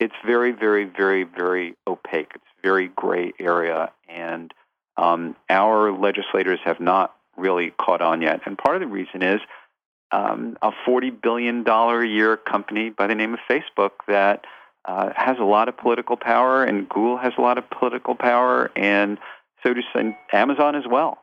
It's 0.00 0.14
very, 0.26 0.50
very, 0.50 0.84
very, 0.84 1.24
very 1.24 1.76
opaque. 1.86 2.32
It's 2.34 2.44
a 2.58 2.62
very 2.62 2.88
gray 2.88 3.32
area, 3.38 3.92
and 4.08 4.52
um, 4.96 5.36
our 5.48 5.92
legislators 5.92 6.58
have 6.64 6.80
not 6.80 7.14
really 7.36 7.72
caught 7.78 8.00
on 8.00 8.22
yet. 8.22 8.40
And 8.46 8.58
part 8.58 8.76
of 8.76 8.80
the 8.80 8.88
reason 8.88 9.22
is 9.22 9.40
um, 10.10 10.56
a 10.62 10.72
$40 10.86 11.20
billion 11.22 11.66
a 11.68 12.04
year 12.04 12.36
company 12.36 12.90
by 12.90 13.06
the 13.06 13.14
name 13.14 13.34
of 13.34 13.40
Facebook 13.48 13.90
that 14.08 14.46
uh, 14.86 15.10
has 15.14 15.36
a 15.38 15.44
lot 15.44 15.68
of 15.68 15.76
political 15.76 16.16
power, 16.16 16.64
and 16.64 16.88
Google 16.88 17.18
has 17.18 17.34
a 17.36 17.40
lot 17.40 17.58
of 17.58 17.68
political 17.70 18.14
power, 18.14 18.70
and 18.74 19.18
so 19.62 19.74
does 19.74 19.84
Amazon 20.32 20.74
as 20.74 20.84
well. 20.90 21.18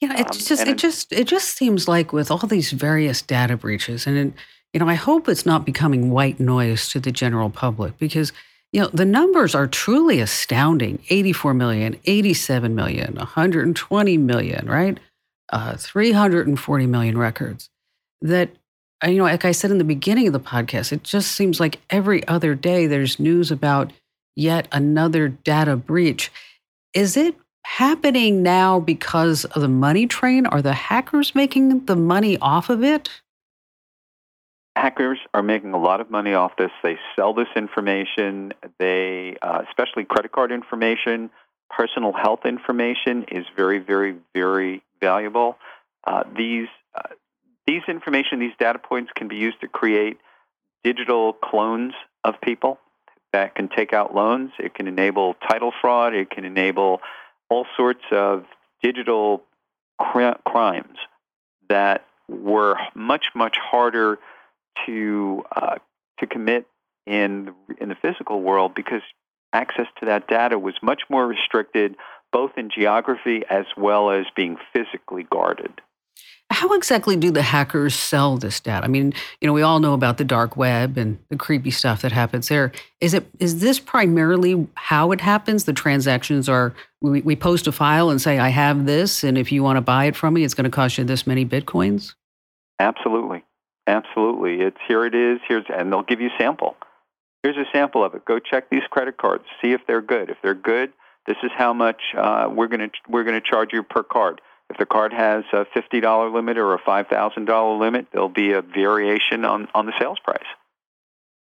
Yeah, 0.00 0.14
it 0.14 0.26
um, 0.26 0.32
just 0.32 0.50
it 0.50 0.78
just 0.78 1.12
it 1.12 1.26
just 1.26 1.56
seems 1.56 1.86
like 1.86 2.12
with 2.12 2.30
all 2.30 2.38
these 2.38 2.72
various 2.72 3.22
data 3.22 3.56
breaches, 3.56 4.06
and 4.06 4.16
it, 4.16 4.32
you 4.72 4.80
know, 4.80 4.88
I 4.88 4.94
hope 4.94 5.28
it's 5.28 5.46
not 5.46 5.64
becoming 5.64 6.10
white 6.10 6.38
noise 6.38 6.88
to 6.90 7.00
the 7.00 7.10
general 7.10 7.50
public 7.50 7.98
because 7.98 8.32
you 8.72 8.80
know 8.80 8.88
the 8.88 9.04
numbers 9.04 9.54
are 9.54 9.66
truly 9.66 10.20
astounding 10.20 11.02
84 11.08 11.54
million 11.54 11.96
87 12.04 12.72
million 12.72 13.16
120 13.16 14.16
million 14.18 14.66
right 14.66 15.00
uh, 15.52 15.76
340 15.76 16.86
million 16.86 17.18
records 17.18 17.68
that 18.22 18.50
uh, 19.04 19.08
you 19.08 19.18
know 19.18 19.24
like 19.24 19.44
i 19.44 19.50
said 19.50 19.72
in 19.72 19.78
the 19.78 19.82
beginning 19.84 20.28
of 20.28 20.32
the 20.32 20.38
podcast 20.38 20.92
it 20.92 21.02
just 21.02 21.32
seems 21.32 21.58
like 21.58 21.80
every 21.90 22.24
other 22.28 22.54
day 22.54 22.86
there's 22.86 23.18
news 23.18 23.50
about 23.50 23.92
yet 24.36 24.68
another 24.70 25.26
data 25.26 25.74
breach 25.74 26.30
is 26.94 27.16
it 27.16 27.34
happening 27.64 28.42
now 28.42 28.80
because 28.80 29.44
of 29.44 29.62
the 29.62 29.68
money 29.68 30.06
train? 30.06 30.46
Are 30.46 30.62
the 30.62 30.72
hackers 30.72 31.34
making 31.34 31.84
the 31.86 31.96
money 31.96 32.36
off 32.38 32.68
of 32.70 32.82
it? 32.82 33.08
Hackers 34.80 35.18
are 35.34 35.42
making 35.42 35.74
a 35.74 35.78
lot 35.78 36.00
of 36.00 36.10
money 36.10 36.32
off 36.32 36.52
this. 36.56 36.70
They 36.82 36.98
sell 37.14 37.34
this 37.34 37.48
information. 37.54 38.54
They, 38.78 39.36
uh, 39.42 39.62
especially 39.68 40.06
credit 40.06 40.32
card 40.32 40.50
information, 40.52 41.28
personal 41.68 42.14
health 42.14 42.46
information, 42.46 43.26
is 43.30 43.44
very, 43.54 43.78
very, 43.78 44.16
very 44.34 44.82
valuable. 44.98 45.58
Uh, 46.04 46.24
these 46.34 46.68
uh, 46.94 47.08
these 47.66 47.82
information, 47.88 48.38
these 48.38 48.54
data 48.58 48.78
points, 48.78 49.10
can 49.14 49.28
be 49.28 49.36
used 49.36 49.60
to 49.60 49.68
create 49.68 50.16
digital 50.82 51.34
clones 51.34 51.92
of 52.24 52.40
people 52.40 52.78
that 53.34 53.54
can 53.54 53.68
take 53.68 53.92
out 53.92 54.14
loans. 54.14 54.50
It 54.58 54.72
can 54.72 54.88
enable 54.88 55.34
title 55.46 55.72
fraud. 55.78 56.14
It 56.14 56.30
can 56.30 56.46
enable 56.46 57.02
all 57.50 57.66
sorts 57.76 58.04
of 58.10 58.46
digital 58.82 59.42
cr- 60.00 60.40
crimes 60.46 60.96
that 61.68 62.06
were 62.28 62.78
much 62.94 63.26
much 63.34 63.58
harder 63.58 64.18
to 64.86 65.44
uh, 65.54 65.76
to 66.18 66.26
commit 66.26 66.66
in 67.06 67.54
in 67.80 67.88
the 67.88 67.96
physical 67.96 68.42
world 68.42 68.74
because 68.74 69.02
access 69.52 69.86
to 69.98 70.06
that 70.06 70.28
data 70.28 70.58
was 70.58 70.74
much 70.82 71.02
more 71.08 71.26
restricted, 71.26 71.96
both 72.32 72.52
in 72.56 72.70
geography 72.70 73.42
as 73.50 73.66
well 73.76 74.10
as 74.10 74.26
being 74.36 74.56
physically 74.72 75.24
guarded. 75.30 75.80
How 76.52 76.72
exactly 76.74 77.14
do 77.16 77.30
the 77.30 77.42
hackers 77.42 77.94
sell 77.94 78.36
this 78.36 78.58
data? 78.58 78.84
I 78.84 78.88
mean, 78.88 79.14
you 79.40 79.46
know, 79.46 79.52
we 79.52 79.62
all 79.62 79.78
know 79.78 79.94
about 79.94 80.18
the 80.18 80.24
dark 80.24 80.56
web 80.56 80.98
and 80.98 81.18
the 81.28 81.36
creepy 81.36 81.70
stuff 81.70 82.02
that 82.02 82.10
happens 82.10 82.48
there. 82.48 82.72
Is 83.00 83.14
it 83.14 83.28
is 83.38 83.60
this 83.60 83.78
primarily 83.78 84.66
how 84.74 85.12
it 85.12 85.20
happens? 85.20 85.64
The 85.64 85.72
transactions 85.72 86.48
are 86.48 86.74
we, 87.00 87.20
we 87.20 87.36
post 87.36 87.68
a 87.68 87.72
file 87.72 88.10
and 88.10 88.20
say, 88.20 88.38
I 88.38 88.48
have 88.48 88.84
this, 88.84 89.22
and 89.22 89.38
if 89.38 89.52
you 89.52 89.62
want 89.62 89.76
to 89.76 89.80
buy 89.80 90.06
it 90.06 90.16
from 90.16 90.34
me, 90.34 90.42
it's 90.42 90.54
going 90.54 90.64
to 90.64 90.70
cost 90.70 90.98
you 90.98 91.04
this 91.04 91.24
many 91.26 91.46
bitcoins? 91.46 92.14
Absolutely. 92.80 93.44
Absolutely. 93.90 94.60
It's 94.60 94.76
here 94.86 95.04
it 95.04 95.16
is, 95.16 95.40
here's 95.48 95.64
and 95.68 95.92
they'll 95.92 96.02
give 96.02 96.20
you 96.20 96.30
sample. 96.38 96.76
Here's 97.42 97.56
a 97.56 97.64
sample 97.72 98.04
of 98.04 98.14
it. 98.14 98.24
Go 98.24 98.38
check 98.38 98.70
these 98.70 98.84
credit 98.88 99.16
cards. 99.16 99.44
See 99.60 99.72
if 99.72 99.80
they're 99.88 100.02
good. 100.02 100.30
If 100.30 100.36
they're 100.42 100.54
good, 100.54 100.92
this 101.26 101.38
is 101.42 101.50
how 101.56 101.72
much 101.72 102.00
uh, 102.16 102.48
we're 102.52 102.68
going 102.68 102.88
to 102.88 102.90
we're 103.08 103.24
going 103.24 103.40
to 103.40 103.46
charge 103.46 103.70
you 103.72 103.82
per 103.82 104.04
card. 104.04 104.40
If 104.68 104.76
the 104.78 104.86
card 104.86 105.12
has 105.12 105.42
a 105.52 105.64
fifty 105.74 105.98
dollar 105.98 106.30
limit 106.30 106.56
or 106.56 106.72
a 106.74 106.78
five 106.78 107.08
thousand 107.08 107.46
dollar 107.46 107.76
limit, 107.78 108.06
there'll 108.12 108.28
be 108.28 108.52
a 108.52 108.62
variation 108.62 109.44
on 109.44 109.66
on 109.74 109.86
the 109.86 109.92
sales 109.98 110.18
price. 110.22 110.38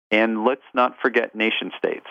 And 0.10 0.46
let's 0.46 0.62
not 0.74 0.96
forget 1.02 1.36
nation 1.36 1.72
states. 1.78 2.08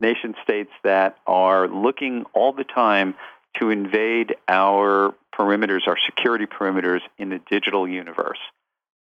Nation 0.00 0.34
states 0.42 0.72
that 0.82 1.16
are 1.26 1.66
looking 1.66 2.24
all 2.34 2.52
the 2.52 2.64
time 2.64 3.14
to 3.58 3.70
invade 3.70 4.34
our 4.48 5.14
perimeters, 5.34 5.86
our 5.86 5.96
security 6.04 6.44
perimeters 6.44 7.00
in 7.16 7.30
the 7.30 7.40
digital 7.50 7.88
universe. 7.88 8.40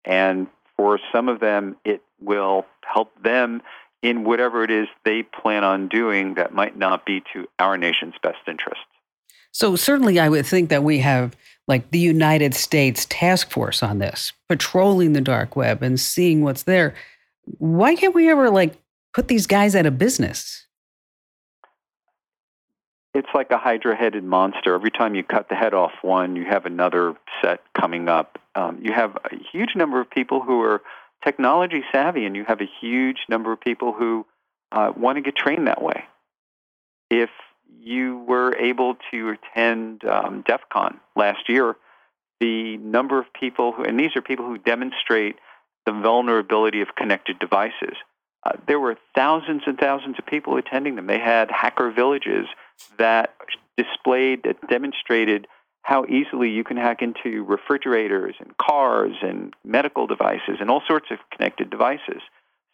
And 0.10 0.48
for 0.76 1.00
some 1.12 1.30
of 1.30 1.40
them, 1.40 1.78
it 1.86 2.02
will 2.20 2.66
help 2.82 3.12
them 3.24 3.62
in 4.02 4.24
whatever 4.24 4.64
it 4.64 4.72
is 4.72 4.88
they 5.06 5.22
plan 5.22 5.64
on 5.64 5.88
doing 5.88 6.34
that 6.34 6.52
might 6.52 6.76
not 6.76 7.06
be 7.06 7.22
to 7.34 7.48
our 7.60 7.78
nation's 7.78 8.16
best 8.24 8.40
interest. 8.48 8.82
So, 9.52 9.76
certainly, 9.76 10.20
I 10.20 10.30
would 10.30 10.48
think 10.48 10.70
that 10.70 10.84
we 10.84 11.00
have 11.00 11.36
like 11.68 11.92
the 11.92 12.00
United 12.00 12.56
States 12.56 13.06
task 13.10 13.52
force 13.52 13.84
on 13.84 14.00
this, 14.00 14.34
patrolling 14.48 15.14
the 15.14 15.22
dark 15.22 15.56
web 15.56 15.84
and 15.84 16.00
seeing 16.00 16.42
what's 16.42 16.64
there. 16.64 16.96
Why 17.60 17.96
can't 17.96 18.16
we 18.16 18.30
ever 18.30 18.50
like 18.50 18.82
put 19.14 19.28
these 19.28 19.46
guys 19.46 19.76
out 19.76 19.86
of 19.86 20.00
business? 20.00 20.66
It's 23.20 23.28
like 23.34 23.52
a 23.52 23.58
hydra 23.58 23.98
headed 23.98 24.24
monster. 24.24 24.74
Every 24.74 24.92
time 24.92 25.14
you 25.14 25.24
cut 25.24 25.50
the 25.50 25.56
head 25.56 25.74
off 25.74 25.92
one, 26.02 26.38
you 26.38 26.46
have 26.46 26.66
another 26.66 27.16
set 27.42 27.60
coming 27.78 28.08
up. 28.08 28.40
Um, 28.56 28.80
you 28.82 28.94
have 28.94 29.18
a 29.18 29.36
huge 29.52 29.76
number 29.76 30.00
of 30.00 30.10
people 30.10 30.42
who 30.42 30.62
are 30.62 30.82
technology 31.22 31.84
savvy, 31.92 32.26
and 32.26 32.34
you 32.34 32.46
have 32.46 32.62
a 32.62 32.70
huge 32.80 33.18
number 33.28 33.52
of 33.52 33.60
people 33.60 33.92
who 33.92 34.26
uh, 34.72 34.94
want 34.96 35.18
to 35.18 35.22
get 35.22 35.36
trained 35.36 35.68
that 35.68 35.82
way. 35.82 36.06
If 37.10 37.30
you 37.82 38.20
were 38.26 38.56
able 38.56 38.96
to 39.12 39.36
attend 39.36 40.06
um, 40.06 40.46
DEF 40.48 40.62
CON 40.72 41.02
last 41.18 41.50
year, 41.50 41.76
the 42.40 42.78
number 42.78 43.20
of 43.20 43.26
people 43.38 43.74
who, 43.74 43.84
and 43.84 44.00
these 44.00 44.16
are 44.16 44.22
people 44.22 44.46
who 44.46 44.58
demonstrate 44.58 45.36
the 45.86 45.92
vulnerability 45.92 46.80
of 46.80 46.96
connected 46.96 47.38
devices. 47.38 47.98
Uh, 48.46 48.54
there 48.66 48.80
were 48.80 48.96
thousands 49.14 49.64
and 49.66 49.78
thousands 49.78 50.16
of 50.18 50.26
people 50.26 50.56
attending 50.56 50.96
them. 50.96 51.08
They 51.08 51.20
had 51.20 51.52
hacker 51.52 51.92
villages 51.92 52.46
that 52.98 53.36
displayed, 53.78 54.44
that 54.44 54.56
demonstrated 54.70 55.48
how 55.82 56.06
easily 56.06 56.50
you 56.50 56.64
can 56.64 56.78
hack 56.78 57.02
into 57.02 57.44
refrigerators 57.46 58.36
and 58.40 58.56
cars 58.58 59.14
and 59.22 59.54
medical 59.64 60.08
devices 60.08 60.58
and 60.60 60.70
all 60.70 60.84
sorts 60.88 61.08
of 61.12 61.18
connected 61.32 61.70
devices. 61.70 62.22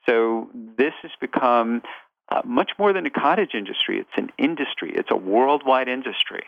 So 0.06 0.50
this 0.54 0.94
has 1.02 1.12
become 1.22 1.82
uh, 2.30 2.42
much 2.44 2.72
more 2.80 2.94
than 2.94 3.06
a 3.06 3.10
cottage 3.10 3.52
industry. 3.54 4.00
It's 4.00 4.10
an 4.18 4.32
industry. 4.38 4.92
It's 4.96 5.12
a 5.12 5.16
worldwide 5.16 5.88
industry. 5.88 6.44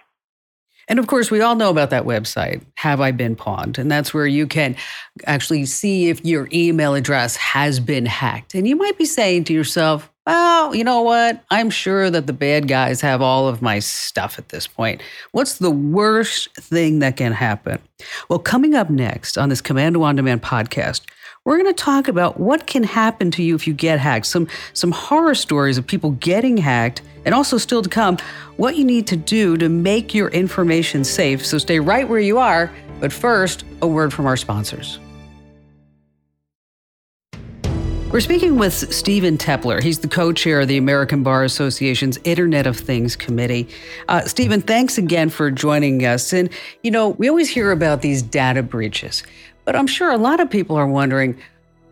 And 0.87 0.99
of 0.99 1.07
course, 1.07 1.29
we 1.29 1.41
all 1.41 1.55
know 1.55 1.69
about 1.69 1.89
that 1.89 2.05
website, 2.05 2.63
Have 2.75 3.01
I 3.01 3.11
Been 3.11 3.35
Pwned? 3.35 3.77
And 3.77 3.91
that's 3.91 4.13
where 4.13 4.27
you 4.27 4.47
can 4.47 4.75
actually 5.25 5.65
see 5.65 6.09
if 6.09 6.23
your 6.23 6.47
email 6.53 6.95
address 6.95 7.35
has 7.35 7.79
been 7.79 8.05
hacked. 8.05 8.55
And 8.55 8.67
you 8.67 8.75
might 8.75 8.97
be 8.97 9.05
saying 9.05 9.45
to 9.45 9.53
yourself, 9.53 10.09
well, 10.27 10.75
you 10.75 10.83
know 10.83 11.03
what? 11.03 11.41
I'm 11.49 11.69
sure 11.69 12.11
that 12.11 12.27
the 12.27 12.33
bad 12.33 12.67
guys 12.67 12.99
have 12.99 13.21
all 13.21 13.47
of 13.47 13.61
my 13.61 13.79
stuff 13.79 14.37
at 14.37 14.49
this 14.49 14.67
point. 14.67 15.01
What's 15.31 15.59
the 15.59 15.71
worst 15.71 16.53
thing 16.55 16.99
that 16.99 17.15
can 17.15 17.31
happen? 17.31 17.79
Well, 18.27 18.39
coming 18.39 18.75
up 18.75 18.89
next 18.89 19.37
on 19.37 19.47
this 19.47 19.61
Komando 19.61 20.01
on 20.01 20.17
Demand 20.17 20.43
podcast, 20.43 21.03
we're 21.45 21.57
going 21.57 21.73
to 21.73 21.81
talk 21.81 22.09
about 22.09 22.41
what 22.41 22.67
can 22.67 22.83
happen 22.83 23.31
to 23.31 23.41
you 23.41 23.55
if 23.55 23.67
you 23.67 23.73
get 23.73 24.01
hacked. 24.01 24.25
Some 24.25 24.49
some 24.73 24.91
horror 24.91 25.33
stories 25.33 25.77
of 25.77 25.87
people 25.87 26.11
getting 26.11 26.57
hacked, 26.57 27.01
and 27.23 27.33
also 27.33 27.57
still 27.57 27.81
to 27.81 27.89
come, 27.89 28.17
what 28.57 28.75
you 28.75 28.83
need 28.83 29.07
to 29.07 29.15
do 29.15 29.55
to 29.55 29.69
make 29.69 30.13
your 30.13 30.27
information 30.31 31.05
safe. 31.05 31.45
So 31.45 31.57
stay 31.57 31.79
right 31.79 32.07
where 32.07 32.19
you 32.19 32.37
are. 32.37 32.69
But 32.99 33.13
first, 33.13 33.63
a 33.81 33.87
word 33.87 34.11
from 34.11 34.25
our 34.25 34.35
sponsors. 34.35 34.99
We're 38.17 38.21
speaking 38.21 38.57
with 38.57 38.73
Stephen 38.73 39.37
Teppler. 39.37 39.79
He's 39.79 39.99
the 39.99 40.07
co 40.07 40.33
chair 40.33 40.61
of 40.61 40.67
the 40.67 40.77
American 40.77 41.21
Bar 41.21 41.43
Association's 41.43 42.17
Internet 42.23 42.65
of 42.65 42.75
Things 42.75 43.15
Committee. 43.15 43.69
Uh, 44.07 44.21
Stephen, 44.21 44.59
thanks 44.59 44.97
again 44.97 45.29
for 45.29 45.51
joining 45.51 46.03
us. 46.03 46.33
And, 46.33 46.49
you 46.81 46.89
know, 46.89 47.09
we 47.09 47.29
always 47.29 47.47
hear 47.47 47.71
about 47.71 48.01
these 48.01 48.23
data 48.23 48.63
breaches, 48.63 49.21
but 49.65 49.75
I'm 49.75 49.85
sure 49.85 50.09
a 50.09 50.17
lot 50.17 50.39
of 50.39 50.49
people 50.49 50.75
are 50.75 50.87
wondering 50.87 51.37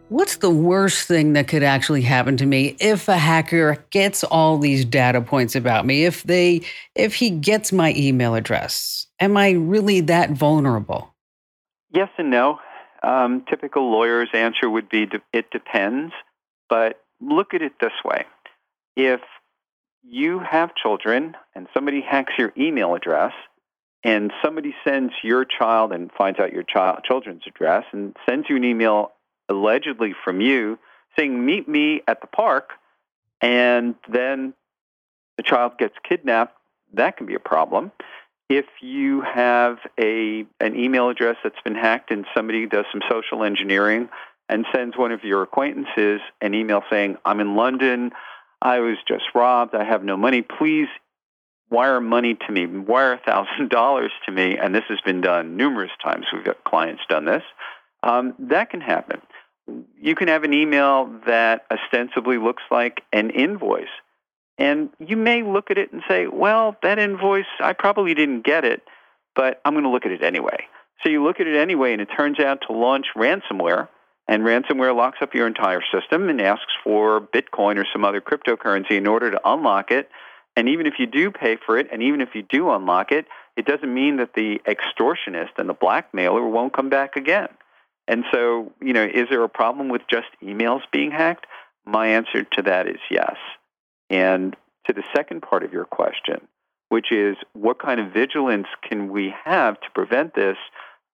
what's 0.10 0.38
the 0.38 0.50
worst 0.50 1.08
thing 1.08 1.34
that 1.34 1.48
could 1.48 1.62
actually 1.62 2.02
happen 2.02 2.38
to 2.38 2.48
me 2.48 2.76
if 2.80 3.08
a 3.08 3.20
hacker 3.20 3.78
gets 3.92 4.24
all 4.24 4.58
these 4.58 4.84
data 4.84 5.22
points 5.22 5.56
about 5.56 5.86
me? 5.86 6.06
If 6.06 6.24
they, 6.24 6.62
if 6.96 7.14
he 7.14 7.30
gets 7.30 7.72
my 7.72 7.94
email 7.96 8.34
address, 8.34 9.06
am 9.20 9.38
I 9.38 9.52
really 9.52 10.02
that 10.02 10.32
vulnerable? 10.32 11.14
Yes 11.92 12.10
and 12.18 12.32
no. 12.32 12.58
Um, 13.06 13.44
typical 13.48 13.92
lawyer's 13.92 14.30
answer 14.34 14.68
would 14.68 14.90
be 14.90 15.08
it 15.32 15.52
depends, 15.52 16.12
but 16.68 17.04
look 17.22 17.54
at 17.54 17.62
it 17.62 17.74
this 17.80 17.94
way. 18.04 18.26
If 18.96 19.22
you 20.02 20.40
have 20.40 20.74
children 20.74 21.36
and 21.54 21.68
somebody 21.72 22.02
hacks 22.02 22.34
your 22.40 22.52
email 22.58 22.96
address 22.96 23.34
and 24.04 24.34
somebody 24.44 24.74
sends 24.84 25.14
your 25.24 25.46
child 25.46 25.92
and 25.92 26.12
finds 26.18 26.40
out 26.40 26.52
your 26.52 26.64
child 26.64 27.00
children's 27.04 27.44
address 27.46 27.84
and 27.92 28.16
sends 28.28 28.50
you 28.50 28.56
an 28.56 28.64
email 28.64 29.12
allegedly 29.50 30.16
from 30.24 30.42
you 30.42 30.80
saying 31.16 31.46
meet 31.46 31.68
me 31.68 32.02
at 32.08 32.22
the 32.22 32.28
park 32.28 32.72
and 33.40 33.94
then 34.12 34.54
the 35.38 35.44
child 35.44 35.78
gets 35.78 35.96
kidnapped 36.08 36.56
that 36.94 37.18
can 37.18 37.28
be 37.28 37.36
a 37.36 37.40
problem 37.40 37.92
if 38.50 38.66
you 38.82 39.22
have 39.22 39.78
a 40.00 40.46
an 40.60 40.76
email 40.76 41.10
address 41.10 41.38
that's 41.44 41.60
been 41.64 41.76
hacked 41.76 42.12
and 42.12 42.26
somebody 42.36 42.66
does 42.68 42.86
some 42.92 43.02
social 43.10 43.44
engineering 43.44 44.10
and 44.48 44.66
sends 44.74 44.96
one 44.96 45.12
of 45.12 45.24
your 45.24 45.42
acquaintances 45.42 46.22
an 46.42 46.54
email 46.54 46.84
saying, 46.90 47.18
"I'm 47.26 47.40
in 47.40 47.56
London. 47.56 48.12
I 48.62 48.80
was 48.80 48.98
just 49.08 49.24
robbed. 49.34 49.74
I 49.74 49.84
have 49.84 50.04
no 50.04 50.16
money. 50.16 50.42
Please 50.42 50.88
wire 51.70 52.00
money 52.00 52.36
to 52.36 52.52
me. 52.52 52.68
Wire 52.68 53.14
a 53.14 53.18
thousand 53.18 53.70
dollars 53.80 54.12
to 54.26 54.32
me." 54.32 54.58
And 54.58 54.76
this 54.76 54.86
has 54.90 55.02
been 55.02 55.22
done 55.22 55.58
numerous 55.58 55.92
times. 56.04 56.28
We've 56.32 56.44
got 56.44 56.64
clients 56.64 57.02
done 57.10 57.26
this. 57.26 57.44
Um, 58.04 58.36
that 58.38 58.70
can 58.70 58.82
happen. 58.82 59.22
You 60.00 60.14
can 60.14 60.28
have 60.28 60.44
an 60.44 60.54
email 60.54 61.10
that 61.26 61.66
ostensibly 61.72 62.38
looks 62.38 62.62
like 62.70 63.02
an 63.12 63.32
invoice 63.32 63.88
and 64.58 64.90
you 65.00 65.18
may 65.18 65.44
look 65.44 65.72
at 65.72 65.78
it 65.78 65.92
and 65.92 66.02
say, 66.08 66.28
well, 66.28 66.76
that 66.82 67.00
invoice, 67.00 67.46
I 67.60 67.74
probably 67.74 68.14
didn't 68.14 68.46
get 68.46 68.64
it, 68.64 68.84
but 69.36 69.62
I'm 69.66 69.74
going 69.74 69.84
to 69.84 69.90
look 69.90 70.06
at 70.06 70.12
it 70.12 70.24
anyway. 70.24 70.68
So 71.04 71.10
you 71.10 71.24
look 71.24 71.40
at 71.40 71.48
it 71.48 71.58
anyway, 71.58 71.92
and 71.92 72.02
it 72.02 72.10
turns 72.18 72.40
out 72.40 72.62
to 72.68 72.74
launch 72.74 73.08
ransomware, 73.16 73.90
and 74.28 74.44
ransomware 74.44 74.96
locks 74.96 75.20
up 75.22 75.36
your 75.36 75.46
entire 75.46 75.82
system 75.94 76.30
and 76.30 76.42
asks 76.42 76.74
for 76.84 77.22
Bitcoin 77.22 77.78
or 77.78 77.86
some 77.92 78.06
other 78.06 78.22
cryptocurrency 78.22 78.92
in 78.92 79.08
order 79.08 79.30
to 79.30 79.42
unlock 79.46 79.92
it. 79.92 80.10
And 80.56 80.70
even 80.70 80.88
if 80.88 80.94
you 81.00 81.06
do 81.06 81.32
pay 81.32 81.58
for 81.64 81.78
it, 81.78 81.90
and 81.92 82.02
even 82.02 82.22
if 82.22 82.30
you 82.34 82.42
do 82.42 82.72
unlock 82.72 83.12
it, 83.12 83.28
it 83.58 83.66
doesn't 83.66 83.94
mean 83.94 84.18
that 84.18 84.34
the 84.36 84.62
extortionist 84.66 85.58
and 85.58 85.70
the 85.70 85.74
blackmailer 85.74 86.48
won't 86.48 86.74
come 86.74 86.90
back 86.90 87.18
again. 87.18 87.50
And 88.08 88.24
so, 88.32 88.72
you 88.82 88.94
know, 88.94 89.04
is 89.04 89.28
there 89.30 89.44
a 89.44 89.50
problem 89.50 89.90
with 89.90 90.02
just 90.10 90.28
emails 90.42 90.82
being 90.92 91.12
hacked? 91.12 91.46
My 91.86 92.08
answer 92.08 92.44
to 92.44 92.62
that 92.64 92.88
is 92.88 93.00
yes. 93.12 93.36
And 94.10 94.56
to 94.88 94.94
the 94.94 95.04
second 95.16 95.42
part 95.42 95.64
of 95.64 95.74
your 95.74 95.86
question, 95.86 96.48
which 96.90 97.12
is 97.12 97.36
what 97.54 97.80
kind 97.80 98.00
of 98.00 98.14
vigilance 98.14 98.68
can 98.88 99.12
we 99.12 99.34
have 99.44 99.80
to 99.82 99.88
prevent 99.94 100.36
this? 100.36 100.58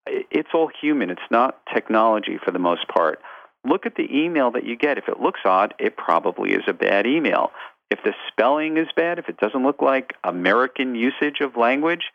It's 0.05 0.49
all 0.53 0.69
human. 0.81 1.09
It's 1.09 1.21
not 1.29 1.61
technology 1.73 2.37
for 2.43 2.51
the 2.51 2.59
most 2.59 2.87
part. 2.87 3.19
Look 3.63 3.85
at 3.85 3.95
the 3.95 4.09
email 4.11 4.51
that 4.51 4.65
you 4.65 4.75
get. 4.75 4.97
If 4.97 5.07
it 5.07 5.19
looks 5.19 5.41
odd, 5.45 5.73
it 5.79 5.95
probably 5.95 6.51
is 6.51 6.63
a 6.67 6.73
bad 6.73 7.05
email. 7.05 7.51
If 7.91 7.99
the 8.03 8.13
spelling 8.27 8.77
is 8.77 8.87
bad, 8.95 9.19
if 9.19 9.29
it 9.29 9.37
doesn't 9.37 9.63
look 9.63 9.81
like 9.81 10.13
American 10.23 10.95
usage 10.95 11.41
of 11.41 11.57
language, 11.57 12.05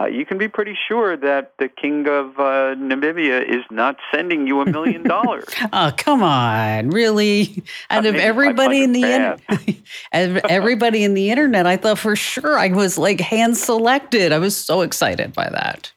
uh, 0.00 0.06
you 0.06 0.26
can 0.26 0.36
be 0.38 0.46
pretty 0.48 0.76
sure 0.88 1.16
that 1.16 1.52
the 1.58 1.68
king 1.68 2.06
of 2.06 2.38
uh, 2.38 2.74
Namibia 2.76 3.42
is 3.42 3.64
not 3.70 3.96
sending 4.12 4.46
you 4.46 4.60
a 4.60 4.66
million 4.66 5.02
dollars. 5.08 5.46
Oh, 5.72 5.92
come 5.96 6.22
on, 6.22 6.90
really? 6.90 7.62
Out 7.90 8.04
Uh, 8.04 8.10
of 8.10 8.14
everybody 8.16 8.82
in 8.82 8.92
the 8.92 9.02
500 9.02 9.76
in- 10.12 10.40
everybody 10.50 11.02
in 11.04 11.14
the 11.14 11.30
internet, 11.30 11.66
I 11.66 11.76
thought 11.76 11.98
for 11.98 12.14
sure 12.16 12.58
I 12.58 12.68
was 12.68 12.98
like 12.98 13.20
hand 13.20 13.56
selected. 13.56 14.32
I 14.32 14.38
was 14.38 14.56
so 14.56 14.82
excited 14.82 15.32
by 15.32 15.48
that. 15.50 15.92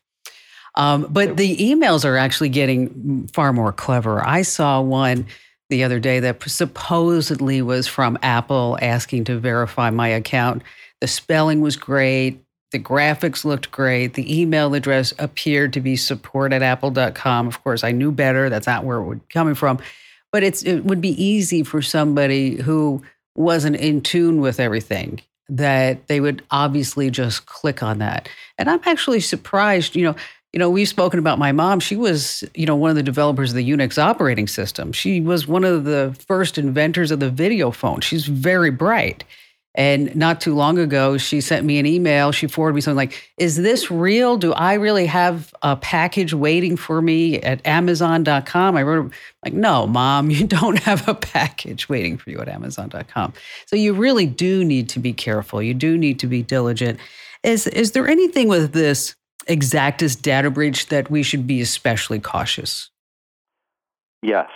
Um, 0.75 1.07
but 1.09 1.35
the 1.35 1.57
emails 1.57 2.05
are 2.05 2.15
actually 2.15 2.49
getting 2.49 3.27
far 3.33 3.51
more 3.51 3.73
clever. 3.73 4.25
I 4.25 4.43
saw 4.43 4.79
one 4.81 5.25
the 5.69 5.83
other 5.83 5.99
day 5.99 6.19
that 6.21 6.41
supposedly 6.49 7.61
was 7.61 7.85
from 7.87 8.17
Apple 8.23 8.77
asking 8.81 9.25
to 9.25 9.37
verify 9.37 9.89
my 9.89 10.07
account. 10.07 10.61
The 11.01 11.07
spelling 11.07 11.59
was 11.61 11.75
great. 11.75 12.41
The 12.71 12.79
graphics 12.79 13.43
looked 13.45 13.71
great. 13.71 14.13
The 14.13 14.41
email 14.41 14.73
address 14.75 15.13
appeared 15.17 15.73
to 15.73 15.81
be 15.81 15.95
support 15.95 16.53
at 16.53 16.61
apple.com. 16.61 17.47
Of 17.47 17.63
course, 17.63 17.83
I 17.83 17.91
knew 17.91 18.11
better. 18.11 18.49
That's 18.49 18.67
not 18.67 18.83
where 18.83 18.97
it 18.97 19.05
would 19.05 19.27
be 19.27 19.33
coming 19.33 19.55
from. 19.55 19.79
But 20.31 20.43
it's 20.43 20.61
it 20.63 20.85
would 20.85 21.01
be 21.01 21.21
easy 21.23 21.63
for 21.63 21.81
somebody 21.81 22.55
who 22.61 23.01
wasn't 23.35 23.77
in 23.77 24.01
tune 24.01 24.41
with 24.41 24.59
everything 24.59 25.21
that 25.49 26.07
they 26.07 26.19
would 26.19 26.43
obviously 26.51 27.09
just 27.09 27.47
click 27.47 27.81
on 27.81 27.97
that. 27.97 28.29
And 28.59 28.69
I'm 28.69 28.81
actually 28.85 29.19
surprised, 29.19 29.95
you 29.95 30.03
know, 30.03 30.15
you 30.53 30.59
know, 30.59 30.69
we've 30.69 30.87
spoken 30.87 31.19
about 31.19 31.37
my 31.37 31.51
mom. 31.51 31.79
She 31.79 31.95
was, 31.95 32.43
you 32.55 32.65
know, 32.65 32.75
one 32.75 32.89
of 32.89 32.95
the 32.95 33.03
developers 33.03 33.51
of 33.51 33.55
the 33.55 33.69
Unix 33.69 33.97
operating 33.97 34.47
system. 34.47 34.91
She 34.91 35.21
was 35.21 35.47
one 35.47 35.63
of 35.63 35.83
the 35.83 36.15
first 36.27 36.57
inventors 36.57 37.11
of 37.11 37.19
the 37.19 37.29
video 37.29 37.69
phone. 37.71 38.01
She's 38.01 38.25
very 38.25 38.71
bright. 38.71 39.23
And 39.79 40.13
not 40.13 40.41
too 40.41 40.55
long 40.55 40.77
ago, 40.77 41.17
she 41.17 41.39
sent 41.39 41.65
me 41.65 41.79
an 41.79 41.85
email. 41.85 42.33
She 42.33 42.47
forwarded 42.47 42.75
me 42.75 42.81
something 42.81 42.97
like, 42.97 43.31
Is 43.37 43.55
this 43.55 43.89
real? 43.89 44.35
Do 44.35 44.51
I 44.51 44.73
really 44.73 45.05
have 45.05 45.53
a 45.61 45.77
package 45.77 46.33
waiting 46.33 46.75
for 46.75 47.01
me 47.01 47.39
at 47.39 47.65
Amazon.com? 47.65 48.75
I 48.75 48.83
wrote, 48.83 49.13
like, 49.41 49.53
No, 49.53 49.87
mom, 49.87 50.31
you 50.31 50.45
don't 50.59 50.77
have 50.79 51.07
a 51.07 51.15
package 51.15 51.87
waiting 51.87 52.17
for 52.17 52.29
you 52.29 52.41
at 52.41 52.49
Amazon.com. 52.49 53.31
So 53.67 53.77
you 53.77 53.93
really 53.93 54.25
do 54.25 54.65
need 54.65 54.89
to 54.89 54.99
be 54.99 55.13
careful. 55.13 55.63
You 55.63 55.73
do 55.73 55.97
need 55.97 56.19
to 56.19 56.27
be 56.27 56.43
diligent. 56.43 56.99
Is, 57.43 57.65
is 57.65 57.93
there 57.93 58.09
anything 58.09 58.49
with 58.49 58.73
this 58.73 59.15
Exactis 59.47 60.21
data 60.21 60.51
breach 60.51 60.87
that 60.87 61.09
we 61.09 61.23
should 61.23 61.47
be 61.47 61.61
especially 61.61 62.19
cautious? 62.19 62.89
Yes. 64.21 64.49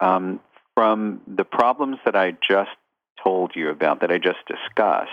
Um, 0.00 0.40
from 0.74 1.20
the 1.28 1.44
problems 1.44 1.98
that 2.04 2.16
I 2.16 2.32
just 2.32 2.70
told 3.24 3.52
you 3.54 3.70
about, 3.70 4.00
that 4.00 4.10
I 4.10 4.18
just 4.18 4.38
discussed, 4.46 5.10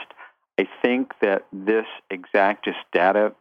I 0.60 0.68
think 0.82 1.12
that 1.22 1.48
this 1.52 1.86
Exactis 2.12 2.76
data 2.94 3.34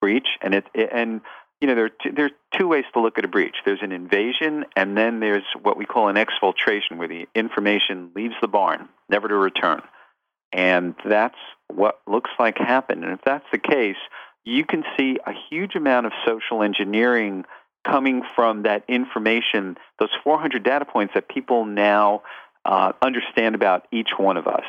breach, 0.00 0.28
and 0.42 0.54
it, 0.54 0.66
and 0.74 1.20
you 1.60 1.68
know 1.68 1.74
there 1.74 1.86
are 1.86 1.90
two, 2.02 2.12
there 2.12 2.26
are 2.26 2.58
two 2.58 2.68
ways 2.68 2.84
to 2.92 3.00
look 3.00 3.18
at 3.18 3.24
a 3.24 3.28
breach. 3.28 3.56
There's 3.64 3.82
an 3.82 3.92
invasion, 3.92 4.64
and 4.76 4.96
then 4.96 5.20
there's 5.20 5.44
what 5.62 5.76
we 5.76 5.86
call 5.86 6.08
an 6.08 6.16
exfiltration, 6.16 6.96
where 6.96 7.08
the 7.08 7.26
information 7.34 8.10
leaves 8.14 8.34
the 8.40 8.48
barn, 8.48 8.88
never 9.08 9.28
to 9.28 9.34
return. 9.36 9.82
And 10.52 10.94
that's 11.04 11.38
what 11.68 12.00
looks 12.06 12.30
like 12.38 12.58
happened. 12.58 13.04
And 13.04 13.12
if 13.12 13.20
that's 13.24 13.46
the 13.52 13.58
case, 13.58 13.96
you 14.44 14.64
can 14.64 14.84
see 14.96 15.18
a 15.26 15.32
huge 15.50 15.74
amount 15.74 16.06
of 16.06 16.12
social 16.26 16.62
engineering 16.62 17.44
coming 17.84 18.22
from 18.34 18.62
that 18.62 18.84
information, 18.88 19.76
those 19.98 20.10
400 20.24 20.62
data 20.62 20.84
points 20.84 21.14
that 21.14 21.28
people 21.28 21.64
now 21.64 22.22
uh, 22.66 22.92
understand 23.02 23.54
about 23.54 23.86
each 23.92 24.10
one 24.18 24.36
of 24.36 24.46
us, 24.46 24.64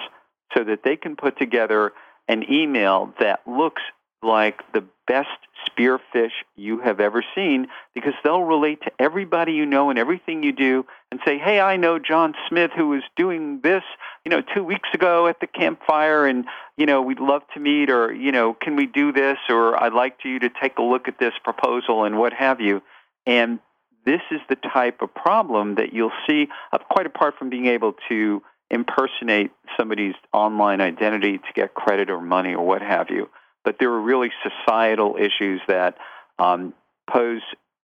so 0.55 0.63
that 0.63 0.83
they 0.83 0.95
can 0.95 1.15
put 1.15 1.37
together 1.37 1.93
an 2.27 2.51
email 2.51 3.13
that 3.19 3.41
looks 3.47 3.81
like 4.23 4.61
the 4.73 4.83
best 5.07 5.29
spearfish 5.67 6.31
you 6.55 6.79
have 6.79 6.99
ever 6.99 7.23
seen 7.35 7.67
because 7.93 8.13
they'll 8.23 8.43
relate 8.43 8.81
to 8.81 8.91
everybody 8.99 9.53
you 9.53 9.65
know 9.65 9.89
and 9.89 9.97
everything 9.97 10.43
you 10.43 10.51
do 10.51 10.85
and 11.11 11.19
say, 11.23 11.37
hey, 11.37 11.59
I 11.59 11.77
know 11.77 11.99
John 11.99 12.33
Smith 12.49 12.71
who 12.75 12.89
was 12.89 13.03
doing 13.15 13.61
this, 13.61 13.83
you 14.25 14.31
know, 14.31 14.41
two 14.41 14.63
weeks 14.63 14.89
ago 14.93 15.27
at 15.27 15.39
the 15.39 15.47
campfire 15.47 16.25
and, 16.25 16.45
you 16.77 16.85
know, 16.85 17.01
we'd 17.01 17.19
love 17.19 17.43
to 17.53 17.59
meet 17.59 17.89
or, 17.89 18.13
you 18.13 18.31
know, 18.31 18.53
can 18.53 18.75
we 18.75 18.85
do 18.85 19.11
this 19.11 19.37
or 19.49 19.81
I'd 19.81 19.93
like 19.93 20.17
you 20.25 20.39
to 20.39 20.49
take 20.49 20.77
a 20.77 20.83
look 20.83 21.07
at 21.07 21.19
this 21.19 21.33
proposal 21.43 22.03
and 22.03 22.17
what 22.17 22.33
have 22.33 22.59
you. 22.59 22.81
And 23.25 23.59
this 24.07 24.21
is 24.31 24.39
the 24.47 24.55
type 24.55 25.01
of 25.01 25.13
problem 25.13 25.75
that 25.75 25.91
you'll 25.91 26.13
see, 26.27 26.47
uh, 26.71 26.77
quite 26.89 27.05
apart 27.05 27.35
from 27.37 27.49
being 27.49 27.65
able 27.65 27.93
to 28.07 28.41
impersonate 28.71 29.51
somebody's 29.77 30.15
online 30.33 30.79
identity 30.79 31.37
to 31.37 31.53
get 31.53 31.73
credit 31.73 32.09
or 32.09 32.21
money 32.21 32.53
or 32.53 32.65
what 32.65 32.81
have 32.81 33.07
you. 33.09 33.29
But 33.65 33.75
there 33.79 33.89
are 33.89 34.01
really 34.01 34.31
societal 34.43 35.17
issues 35.17 35.59
that 35.67 35.97
um, 36.39 36.73
pose 37.11 37.41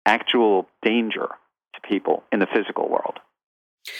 actual 0.06 0.66
danger 0.82 1.28
to 1.74 1.80
people 1.86 2.24
in 2.32 2.38
the 2.40 2.46
physical 2.46 2.88
world. 2.88 3.18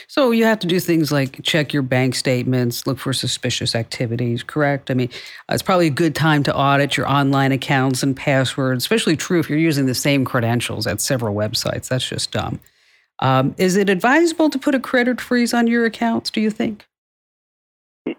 So 0.07 0.31
you 0.31 0.45
have 0.45 0.59
to 0.61 0.67
do 0.67 0.81
things 0.81 1.13
like 1.13 1.43
check 1.43 1.73
your 1.73 1.83
bank 1.83 2.15
statements, 2.15 2.87
look 2.87 2.99
for 2.99 3.13
suspicious 3.13 3.75
activities, 3.75 4.43
correct? 4.43 4.91
I 4.91 4.95
mean, 4.95 5.11
uh, 5.49 5.55
it's 5.55 5.63
probably 5.63 5.87
a 5.87 5.91
good 5.91 6.15
time 6.15 6.43
to 6.45 6.55
audit 6.55 6.97
your 6.97 7.09
online 7.09 7.53
accounts 7.53 8.03
and 8.03 8.17
passwords, 8.17 8.85
especially 8.85 9.17
true 9.17 9.41
if 9.41 9.49
you're 9.49 9.59
using 9.59 9.87
the 9.87 9.95
same 9.95 10.25
credentials 10.25 10.87
at 10.87 11.01
several 11.01 11.35
websites. 11.35 11.89
That's 11.89 12.09
just 12.09 12.31
dumb. 12.31 12.61
Um, 13.21 13.55
is 13.59 13.77
it 13.77 13.89
advisable 13.89 14.49
to 14.51 14.59
put 14.59 14.75
a 14.75 14.81
credit 14.81 15.21
freeze 15.21 15.53
on 15.53 15.67
your 15.67 15.85
accounts, 15.85 16.31
do 16.31 16.41
you 16.41 16.51
think? 16.51 16.87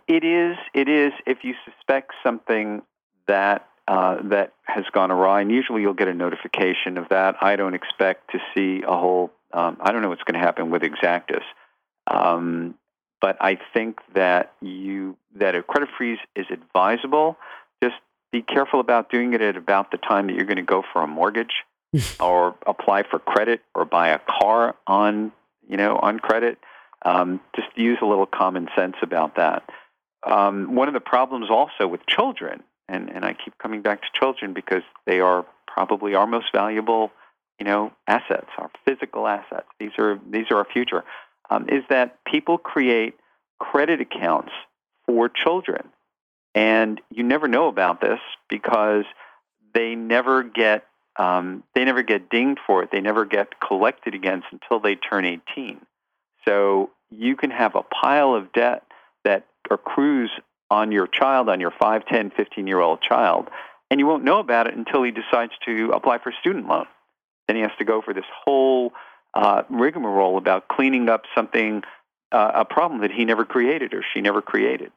It 0.08 0.24
is. 0.24 0.58
It 0.74 0.88
is 0.88 1.14
if 1.26 1.44
you 1.44 1.56
suspect 1.66 2.14
something 2.24 2.82
that 3.28 3.66
uh, 3.88 4.18
that 4.26 4.54
has 4.66 4.86
gone 4.92 5.10
awry, 5.10 5.42
and 5.42 5.52
usually 5.52 5.82
you'll 5.82 5.96
get 5.96 6.08
a 6.08 6.14
notification 6.14 6.98
of 6.98 7.10
that. 7.10 7.36
I 7.42 7.56
don't 7.56 7.74
expect 7.74 8.32
to 8.32 8.40
see 8.54 8.84
a 8.84 8.96
whole. 8.96 9.32
Um, 9.52 9.78
I 9.82 9.92
don't 9.92 10.04
know 10.04 10.10
what's 10.10 10.24
going 10.24 10.40
to 10.40 10.46
happen 10.46 10.70
with 10.70 10.84
Exactis, 10.84 11.42
um, 12.10 12.76
but 13.22 13.38
I 13.42 13.60
think 13.74 14.00
that 14.16 14.54
you 14.62 15.18
that 15.36 15.56
a 15.56 15.64
credit 15.64 15.90
freeze 15.98 16.20
is 16.36 16.46
advisable. 16.52 17.38
Just 17.84 17.96
be 18.32 18.42
careful 18.42 18.80
about 18.80 19.10
doing 19.10 19.34
it 19.34 19.42
at 19.42 19.58
about 19.58 19.92
the 19.92 19.98
time 19.98 20.28
that 20.28 20.34
you're 20.34 20.46
going 20.46 20.58
to 20.58 20.64
go 20.64 20.84
for 20.94 21.02
a 21.02 21.08
mortgage, 21.08 21.64
or 22.20 22.56
apply 22.66 23.04
for 23.04 23.20
credit, 23.20 23.62
or 23.76 23.86
buy 23.86 24.10
a 24.10 24.20
car 24.20 24.76
on 24.88 25.32
you 25.68 25.78
know 25.78 25.98
on 25.98 26.20
credit. 26.20 26.58
Um, 27.04 27.40
just 27.56 27.70
use 27.76 27.98
a 28.02 28.06
little 28.06 28.26
common 28.26 28.68
sense 28.76 28.96
about 29.02 29.38
that. 29.38 29.64
Um, 30.26 30.76
one 30.76 30.88
of 30.90 30.94
the 30.94 31.00
problems 31.00 31.50
also 31.50 31.88
with 31.88 32.06
children, 32.08 32.62
and, 32.90 33.10
and 33.10 33.24
I 33.24 33.34
keep 33.34 33.58
coming 33.58 33.82
back 33.82 34.02
to 34.02 34.08
children 34.14 34.54
because 34.54 34.84
they 35.06 35.22
are 35.22 35.46
probably 35.66 36.14
our 36.16 36.28
most 36.28 36.48
valuable, 36.54 37.12
you 37.58 37.66
know, 37.66 37.94
assets, 38.08 38.50
our 38.58 38.70
physical 38.86 39.28
assets. 39.28 39.68
These 39.80 39.92
are 39.98 40.20
these 40.30 40.48
are 40.52 40.58
our 40.58 40.66
future. 40.66 41.04
Um, 41.50 41.68
is 41.70 41.84
that 41.90 42.24
people 42.26 42.58
create 42.58 43.16
credit 43.60 44.02
accounts 44.02 44.52
for 45.06 45.30
children, 45.30 45.90
and 46.54 47.02
you 47.10 47.24
never 47.24 47.48
know 47.48 47.68
about 47.68 48.02
this 48.02 48.20
because 48.50 49.06
they 49.74 49.96
never 49.96 50.44
get 50.44 50.86
um, 51.18 51.64
they 51.76 51.84
never 51.84 52.02
get 52.02 52.30
dinged 52.30 52.60
for 52.66 52.82
it. 52.82 52.92
They 52.92 53.02
never 53.02 53.26
get 53.26 53.60
collected 53.60 54.16
against 54.16 54.48
until 54.52 54.80
they 54.80 54.96
turn 54.96 55.26
18. 55.26 55.82
So 56.48 56.92
you 57.12 57.36
can 57.36 57.52
have 57.52 57.76
a 57.76 57.84
pile 57.84 58.34
of 58.34 58.54
debt 58.54 58.84
that 59.26 59.46
accrues 59.70 60.32
on 60.72 60.92
your 60.92 61.08
child, 61.08 61.50
on 61.50 61.60
your 61.60 61.74
5, 61.78 62.06
10, 62.06 62.32
15 62.32 62.68
year 62.68 62.80
old 62.80 63.02
child, 63.02 63.50
and 63.92 64.00
you 64.00 64.06
won't 64.06 64.24
know 64.24 64.40
about 64.40 64.68
it 64.68 64.76
until 64.76 65.04
he 65.04 65.12
decides 65.12 65.52
to 65.66 65.92
apply 65.94 66.20
for 66.20 66.30
a 66.30 66.36
student 66.40 66.68
loan. 66.68 66.86
Then 67.48 67.56
he 67.56 67.64
has 67.64 67.72
to 67.80 67.86
go 67.86 68.02
for 68.02 68.14
this 68.14 68.26
whole 68.46 68.94
uh, 69.34 69.64
rigmarole 69.70 70.38
about 70.38 70.68
cleaning 70.68 71.10
up 71.10 71.24
something, 71.36 71.84
uh, 72.32 72.52
a 72.56 72.66
problem 72.66 73.02
that 73.02 73.12
he 73.12 73.26
never 73.26 73.46
created 73.46 73.94
or 73.94 74.04
she 74.14 74.22
never 74.22 74.42
created. 74.42 74.92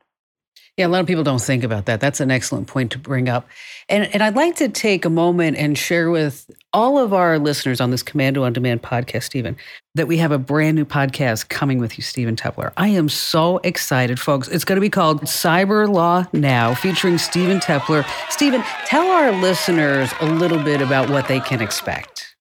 Yeah, 0.79 0.87
a 0.87 0.89
lot 0.89 1.03
of 1.03 1.07
people 1.07 1.23
don't 1.23 1.41
think 1.41 1.65
about 1.65 1.85
that. 1.87 2.01
That's 2.01 2.21
an 2.21 2.31
excellent 2.31 2.67
point 2.67 2.93
to 2.93 2.99
bring 2.99 3.29
up. 3.29 3.47
And, 3.91 4.05
and 4.15 4.23
I'd 4.23 4.37
like 4.37 4.57
to 4.57 4.71
take 4.71 5.05
a 5.05 5.11
moment 5.11 5.59
and 5.59 5.77
share 5.77 6.11
with 6.11 6.51
all 6.73 6.99
of 6.99 7.13
our 7.13 7.39
listeners 7.39 7.79
on 7.79 7.91
this 7.91 8.03
Komando 8.03 8.43
on 8.43 8.55
Demand 8.55 8.83
podcast, 8.83 9.25
Stephen, 9.25 9.57
that 9.97 10.09
we 10.09 10.17
have 10.17 10.33
a 10.33 10.39
brand 10.39 10.77
new 10.77 10.87
podcast 10.87 11.51
coming 11.51 11.79
with 11.79 11.99
you, 11.99 12.03
Stephen 12.03 12.37
Teppler. 12.37 12.73
I 12.79 12.89
am 12.89 13.11
so 13.11 13.59
excited, 13.59 14.19
folks. 14.19 14.49
It's 14.49 14.65
going 14.65 14.77
to 14.77 14.81
be 14.81 14.89
called 14.89 15.21
Cyber 15.23 15.87
Law 15.87 16.25
Now, 16.33 16.75
featuring 16.75 17.19
Stephen 17.19 17.61
Teppler. 17.61 18.07
Stephen, 18.31 18.63
tell 18.87 19.07
our 19.07 19.31
listeners 19.31 20.11
a 20.21 20.27
little 20.27 20.63
bit 20.63 20.81
about 20.81 21.11
what 21.11 21.29
they 21.29 21.41
can 21.41 21.61
expect. 21.61 22.32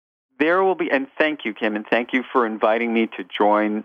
There 0.42 0.64
will 0.64 0.74
be, 0.74 0.90
and 0.90 1.06
thank 1.20 1.46
you, 1.46 1.54
Kim, 1.54 1.76
and 1.76 1.86
thank 1.88 2.14
you 2.14 2.24
for 2.34 2.48
inviting 2.48 2.92
me 2.92 3.06
to 3.16 3.24
join 3.24 3.84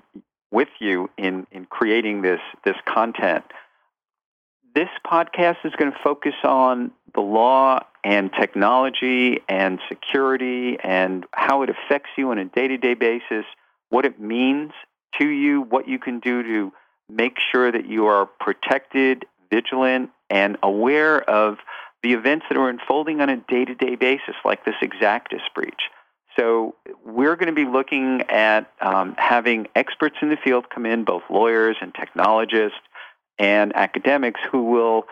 with 0.50 0.70
you 0.78 1.10
in, 1.18 1.46
in 1.52 1.66
creating 1.66 2.22
this, 2.22 2.40
this 2.64 2.76
content. 2.86 3.44
This 4.74 4.88
podcast 5.06 5.58
is 5.64 5.74
going 5.78 5.92
to 5.92 5.98
focus 6.02 6.32
on 6.44 6.92
the 7.14 7.20
law 7.20 7.80
and 8.02 8.30
technology 8.32 9.40
and 9.50 9.80
security 9.86 10.78
and 10.82 11.26
how 11.32 11.60
it 11.60 11.68
affects 11.68 12.08
you 12.16 12.30
on 12.30 12.38
a 12.38 12.46
day 12.46 12.68
to 12.68 12.78
day 12.78 12.94
basis, 12.94 13.44
what 13.90 14.06
it 14.06 14.18
means 14.18 14.72
to 15.18 15.28
you, 15.28 15.60
what 15.60 15.86
you 15.86 15.98
can 15.98 16.20
do 16.20 16.42
to 16.42 16.72
make 17.10 17.36
sure 17.52 17.70
that 17.70 17.86
you 17.86 18.06
are 18.06 18.24
protected, 18.24 19.26
vigilant, 19.50 20.08
and 20.30 20.56
aware 20.62 21.20
of 21.28 21.58
the 22.02 22.14
events 22.14 22.46
that 22.48 22.56
are 22.56 22.70
unfolding 22.70 23.20
on 23.20 23.28
a 23.28 23.36
day-to-day 23.36 23.96
basis, 23.96 24.36
like 24.42 24.64
this 24.64 24.74
Exactis 24.82 25.42
breach. 25.54 25.90
So 26.36 26.74
we're 27.04 27.36
going 27.36 27.48
to 27.48 27.54
be 27.54 27.64
looking 27.64 28.22
at 28.28 28.70
um, 28.80 29.14
having 29.18 29.68
experts 29.74 30.16
in 30.20 30.28
the 30.28 30.36
field 30.36 30.68
come 30.70 30.84
in, 30.84 31.04
both 31.04 31.22
lawyers 31.30 31.76
and 31.80 31.94
technologists 31.94 32.78
and 33.38 33.74
academics, 33.74 34.40
who 34.50 34.64
will 34.64 35.04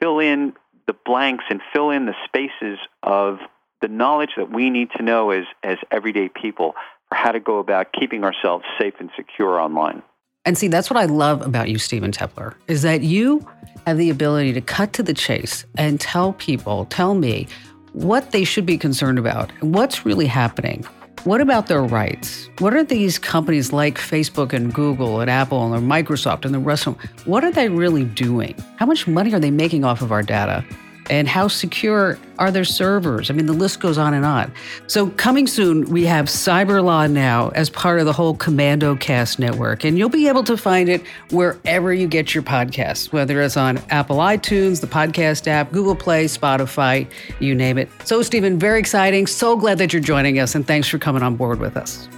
fill 0.00 0.20
in 0.20 0.54
the 0.86 0.94
blanks 1.04 1.44
and 1.50 1.60
fill 1.72 1.90
in 1.90 2.06
the 2.06 2.14
spaces 2.24 2.78
of 3.02 3.38
the 3.80 3.88
knowledge 3.88 4.30
that 4.36 4.52
we 4.52 4.70
need 4.70 4.90
to 4.96 5.02
know 5.02 5.30
as, 5.30 5.44
as 5.62 5.78
everyday 5.90 6.28
people 6.28 6.74
for 7.08 7.14
how 7.16 7.32
to 7.32 7.40
go 7.40 7.58
about 7.58 7.92
keeping 7.92 8.24
ourselves 8.24 8.64
safe 8.78 8.94
and 9.00 9.10
secure 9.16 9.60
online. 9.60 10.02
And 10.44 10.56
see, 10.56 10.68
that's 10.68 10.88
what 10.88 10.96
I 10.96 11.04
love 11.04 11.42
about 11.42 11.68
you, 11.68 11.78
Stephen 11.78 12.12
Teppler, 12.12 12.54
is 12.66 12.82
that 12.82 13.02
you 13.02 13.46
have 13.86 13.98
the 13.98 14.10
ability 14.10 14.52
to 14.54 14.60
cut 14.60 14.92
to 14.94 15.02
the 15.02 15.14
chase 15.14 15.64
and 15.76 16.00
tell 16.00 16.32
people, 16.34 16.86
tell 16.86 17.14
me 17.14 17.46
what 17.92 18.30
they 18.30 18.44
should 18.44 18.66
be 18.66 18.78
concerned 18.78 19.18
about, 19.18 19.50
what's 19.60 20.06
really 20.06 20.26
happening. 20.26 20.84
What 21.24 21.40
about 21.40 21.66
their 21.66 21.82
rights? 21.82 22.48
What 22.60 22.72
are 22.72 22.82
these 22.82 23.18
companies 23.18 23.74
like 23.74 23.98
Facebook 23.98 24.54
and 24.54 24.72
Google 24.72 25.20
and 25.20 25.30
Apple 25.30 25.74
and 25.74 25.90
Microsoft 25.90 26.46
and 26.46 26.54
the 26.54 26.58
rest 26.58 26.86
of 26.86 26.96
them? 26.96 27.10
What 27.26 27.44
are 27.44 27.52
they 27.52 27.68
really 27.68 28.04
doing? 28.04 28.54
How 28.76 28.86
much 28.86 29.06
money 29.06 29.34
are 29.34 29.40
they 29.40 29.50
making 29.50 29.84
off 29.84 30.00
of 30.00 30.12
our 30.12 30.22
data? 30.22 30.64
And 31.10 31.28
how 31.28 31.48
secure 31.48 32.18
are 32.38 32.50
their 32.50 32.64
servers? 32.64 33.30
I 33.30 33.34
mean, 33.34 33.46
the 33.46 33.52
list 33.52 33.80
goes 33.80 33.98
on 33.98 34.14
and 34.14 34.24
on. 34.24 34.50
So, 34.86 35.08
coming 35.10 35.46
soon, 35.46 35.84
we 35.90 36.06
have 36.06 36.26
Cyber 36.26 36.82
Law 36.82 37.06
Now 37.06 37.48
as 37.50 37.68
part 37.68 37.98
of 37.98 38.06
the 38.06 38.12
whole 38.12 38.34
Komando 38.34 38.98
Cast 38.98 39.38
network, 39.38 39.84
and 39.84 39.98
you'll 39.98 40.08
be 40.08 40.28
able 40.28 40.44
to 40.44 40.56
find 40.56 40.88
it 40.88 41.02
wherever 41.30 41.92
you 41.92 42.06
get 42.06 42.32
your 42.32 42.44
podcasts, 42.44 43.12
whether 43.12 43.42
it's 43.42 43.56
on 43.56 43.78
Apple 43.90 44.18
iTunes, 44.18 44.80
the 44.80 44.86
podcast 44.86 45.46
app, 45.48 45.72
Google 45.72 45.96
Play, 45.96 46.26
Spotify, 46.26 47.10
you 47.40 47.54
name 47.54 47.76
it. 47.76 47.90
So, 48.04 48.22
Stephen, 48.22 48.58
very 48.58 48.78
exciting. 48.78 49.26
So 49.26 49.56
glad 49.56 49.78
that 49.78 49.92
you're 49.92 50.00
joining 50.00 50.38
us, 50.38 50.54
and 50.54 50.66
thanks 50.66 50.88
for 50.88 50.98
coming 50.98 51.22
on 51.22 51.36
board 51.36 51.58
with 51.58 51.76
us. 51.76 52.08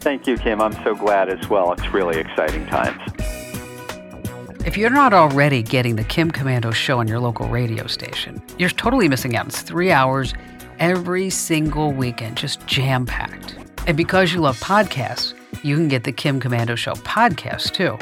Thank 0.00 0.26
you, 0.26 0.36
Kim. 0.36 0.60
I'm 0.60 0.72
so 0.84 0.94
glad 0.94 1.28
as 1.28 1.48
well. 1.48 1.72
It's 1.72 1.88
really 1.88 2.18
exciting 2.18 2.66
times. 2.66 3.41
If 4.64 4.76
you're 4.76 4.90
not 4.90 5.12
already 5.12 5.60
getting 5.60 5.96
the 5.96 6.04
Kim 6.04 6.30
Komando 6.30 6.72
show 6.72 7.00
on 7.00 7.08
your 7.08 7.18
local 7.18 7.48
radio 7.48 7.88
station, 7.88 8.40
you're 8.58 8.70
totally 8.70 9.08
missing 9.08 9.34
out. 9.34 9.48
It's 9.48 9.60
three 9.60 9.90
hours 9.90 10.34
every 10.78 11.30
single 11.30 11.92
weekend, 11.92 12.36
just 12.36 12.64
jam 12.64 13.04
packed. 13.04 13.56
And 13.88 13.96
because 13.96 14.32
you 14.32 14.40
love 14.40 14.60
podcasts, 14.60 15.34
you 15.64 15.74
can 15.74 15.88
get 15.88 16.04
the 16.04 16.12
Kim 16.12 16.40
Komando 16.40 16.76
show 16.76 16.92
podcast 16.92 17.72
too. 17.72 17.98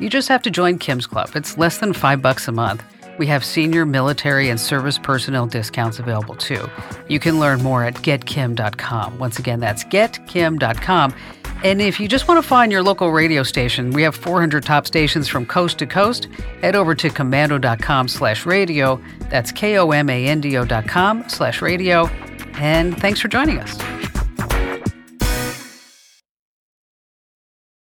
You 0.00 0.10
just 0.10 0.28
have 0.28 0.42
to 0.42 0.50
join 0.50 0.78
Kim's 0.78 1.06
Club. 1.06 1.30
It's 1.36 1.56
less 1.56 1.78
than 1.78 1.92
five 1.92 2.20
bucks 2.20 2.48
a 2.48 2.52
month. 2.52 2.82
We 3.18 3.26
have 3.26 3.44
senior 3.44 3.86
military 3.86 4.48
and 4.48 4.58
service 4.58 4.98
personnel 4.98 5.46
discounts 5.46 6.00
available 6.00 6.34
too. 6.34 6.68
You 7.08 7.20
can 7.20 7.38
learn 7.38 7.62
more 7.62 7.84
at 7.84 7.94
getkim.com. 7.94 9.18
Once 9.18 9.38
again, 9.38 9.60
that's 9.60 9.84
getkim.com. 9.84 11.14
And 11.62 11.82
if 11.82 12.00
you 12.00 12.08
just 12.08 12.26
want 12.26 12.42
to 12.42 12.46
find 12.46 12.72
your 12.72 12.82
local 12.82 13.12
radio 13.12 13.42
station, 13.42 13.90
we 13.90 14.02
have 14.02 14.16
400 14.16 14.64
top 14.64 14.86
stations 14.86 15.28
from 15.28 15.44
coast 15.44 15.78
to 15.78 15.86
coast. 15.86 16.26
Head 16.62 16.74
over 16.74 16.94
to 16.94 17.10
komando.com 17.10 18.08
slash 18.08 18.46
radio. 18.46 19.00
That's 19.28 19.52
K-O-M-A-N-D-O 19.52 20.64
dot 20.64 20.88
com 20.88 21.28
slash 21.28 21.60
radio. 21.60 22.06
And 22.54 22.98
thanks 22.98 23.20
for 23.20 23.28
joining 23.28 23.58
us. 23.58 24.09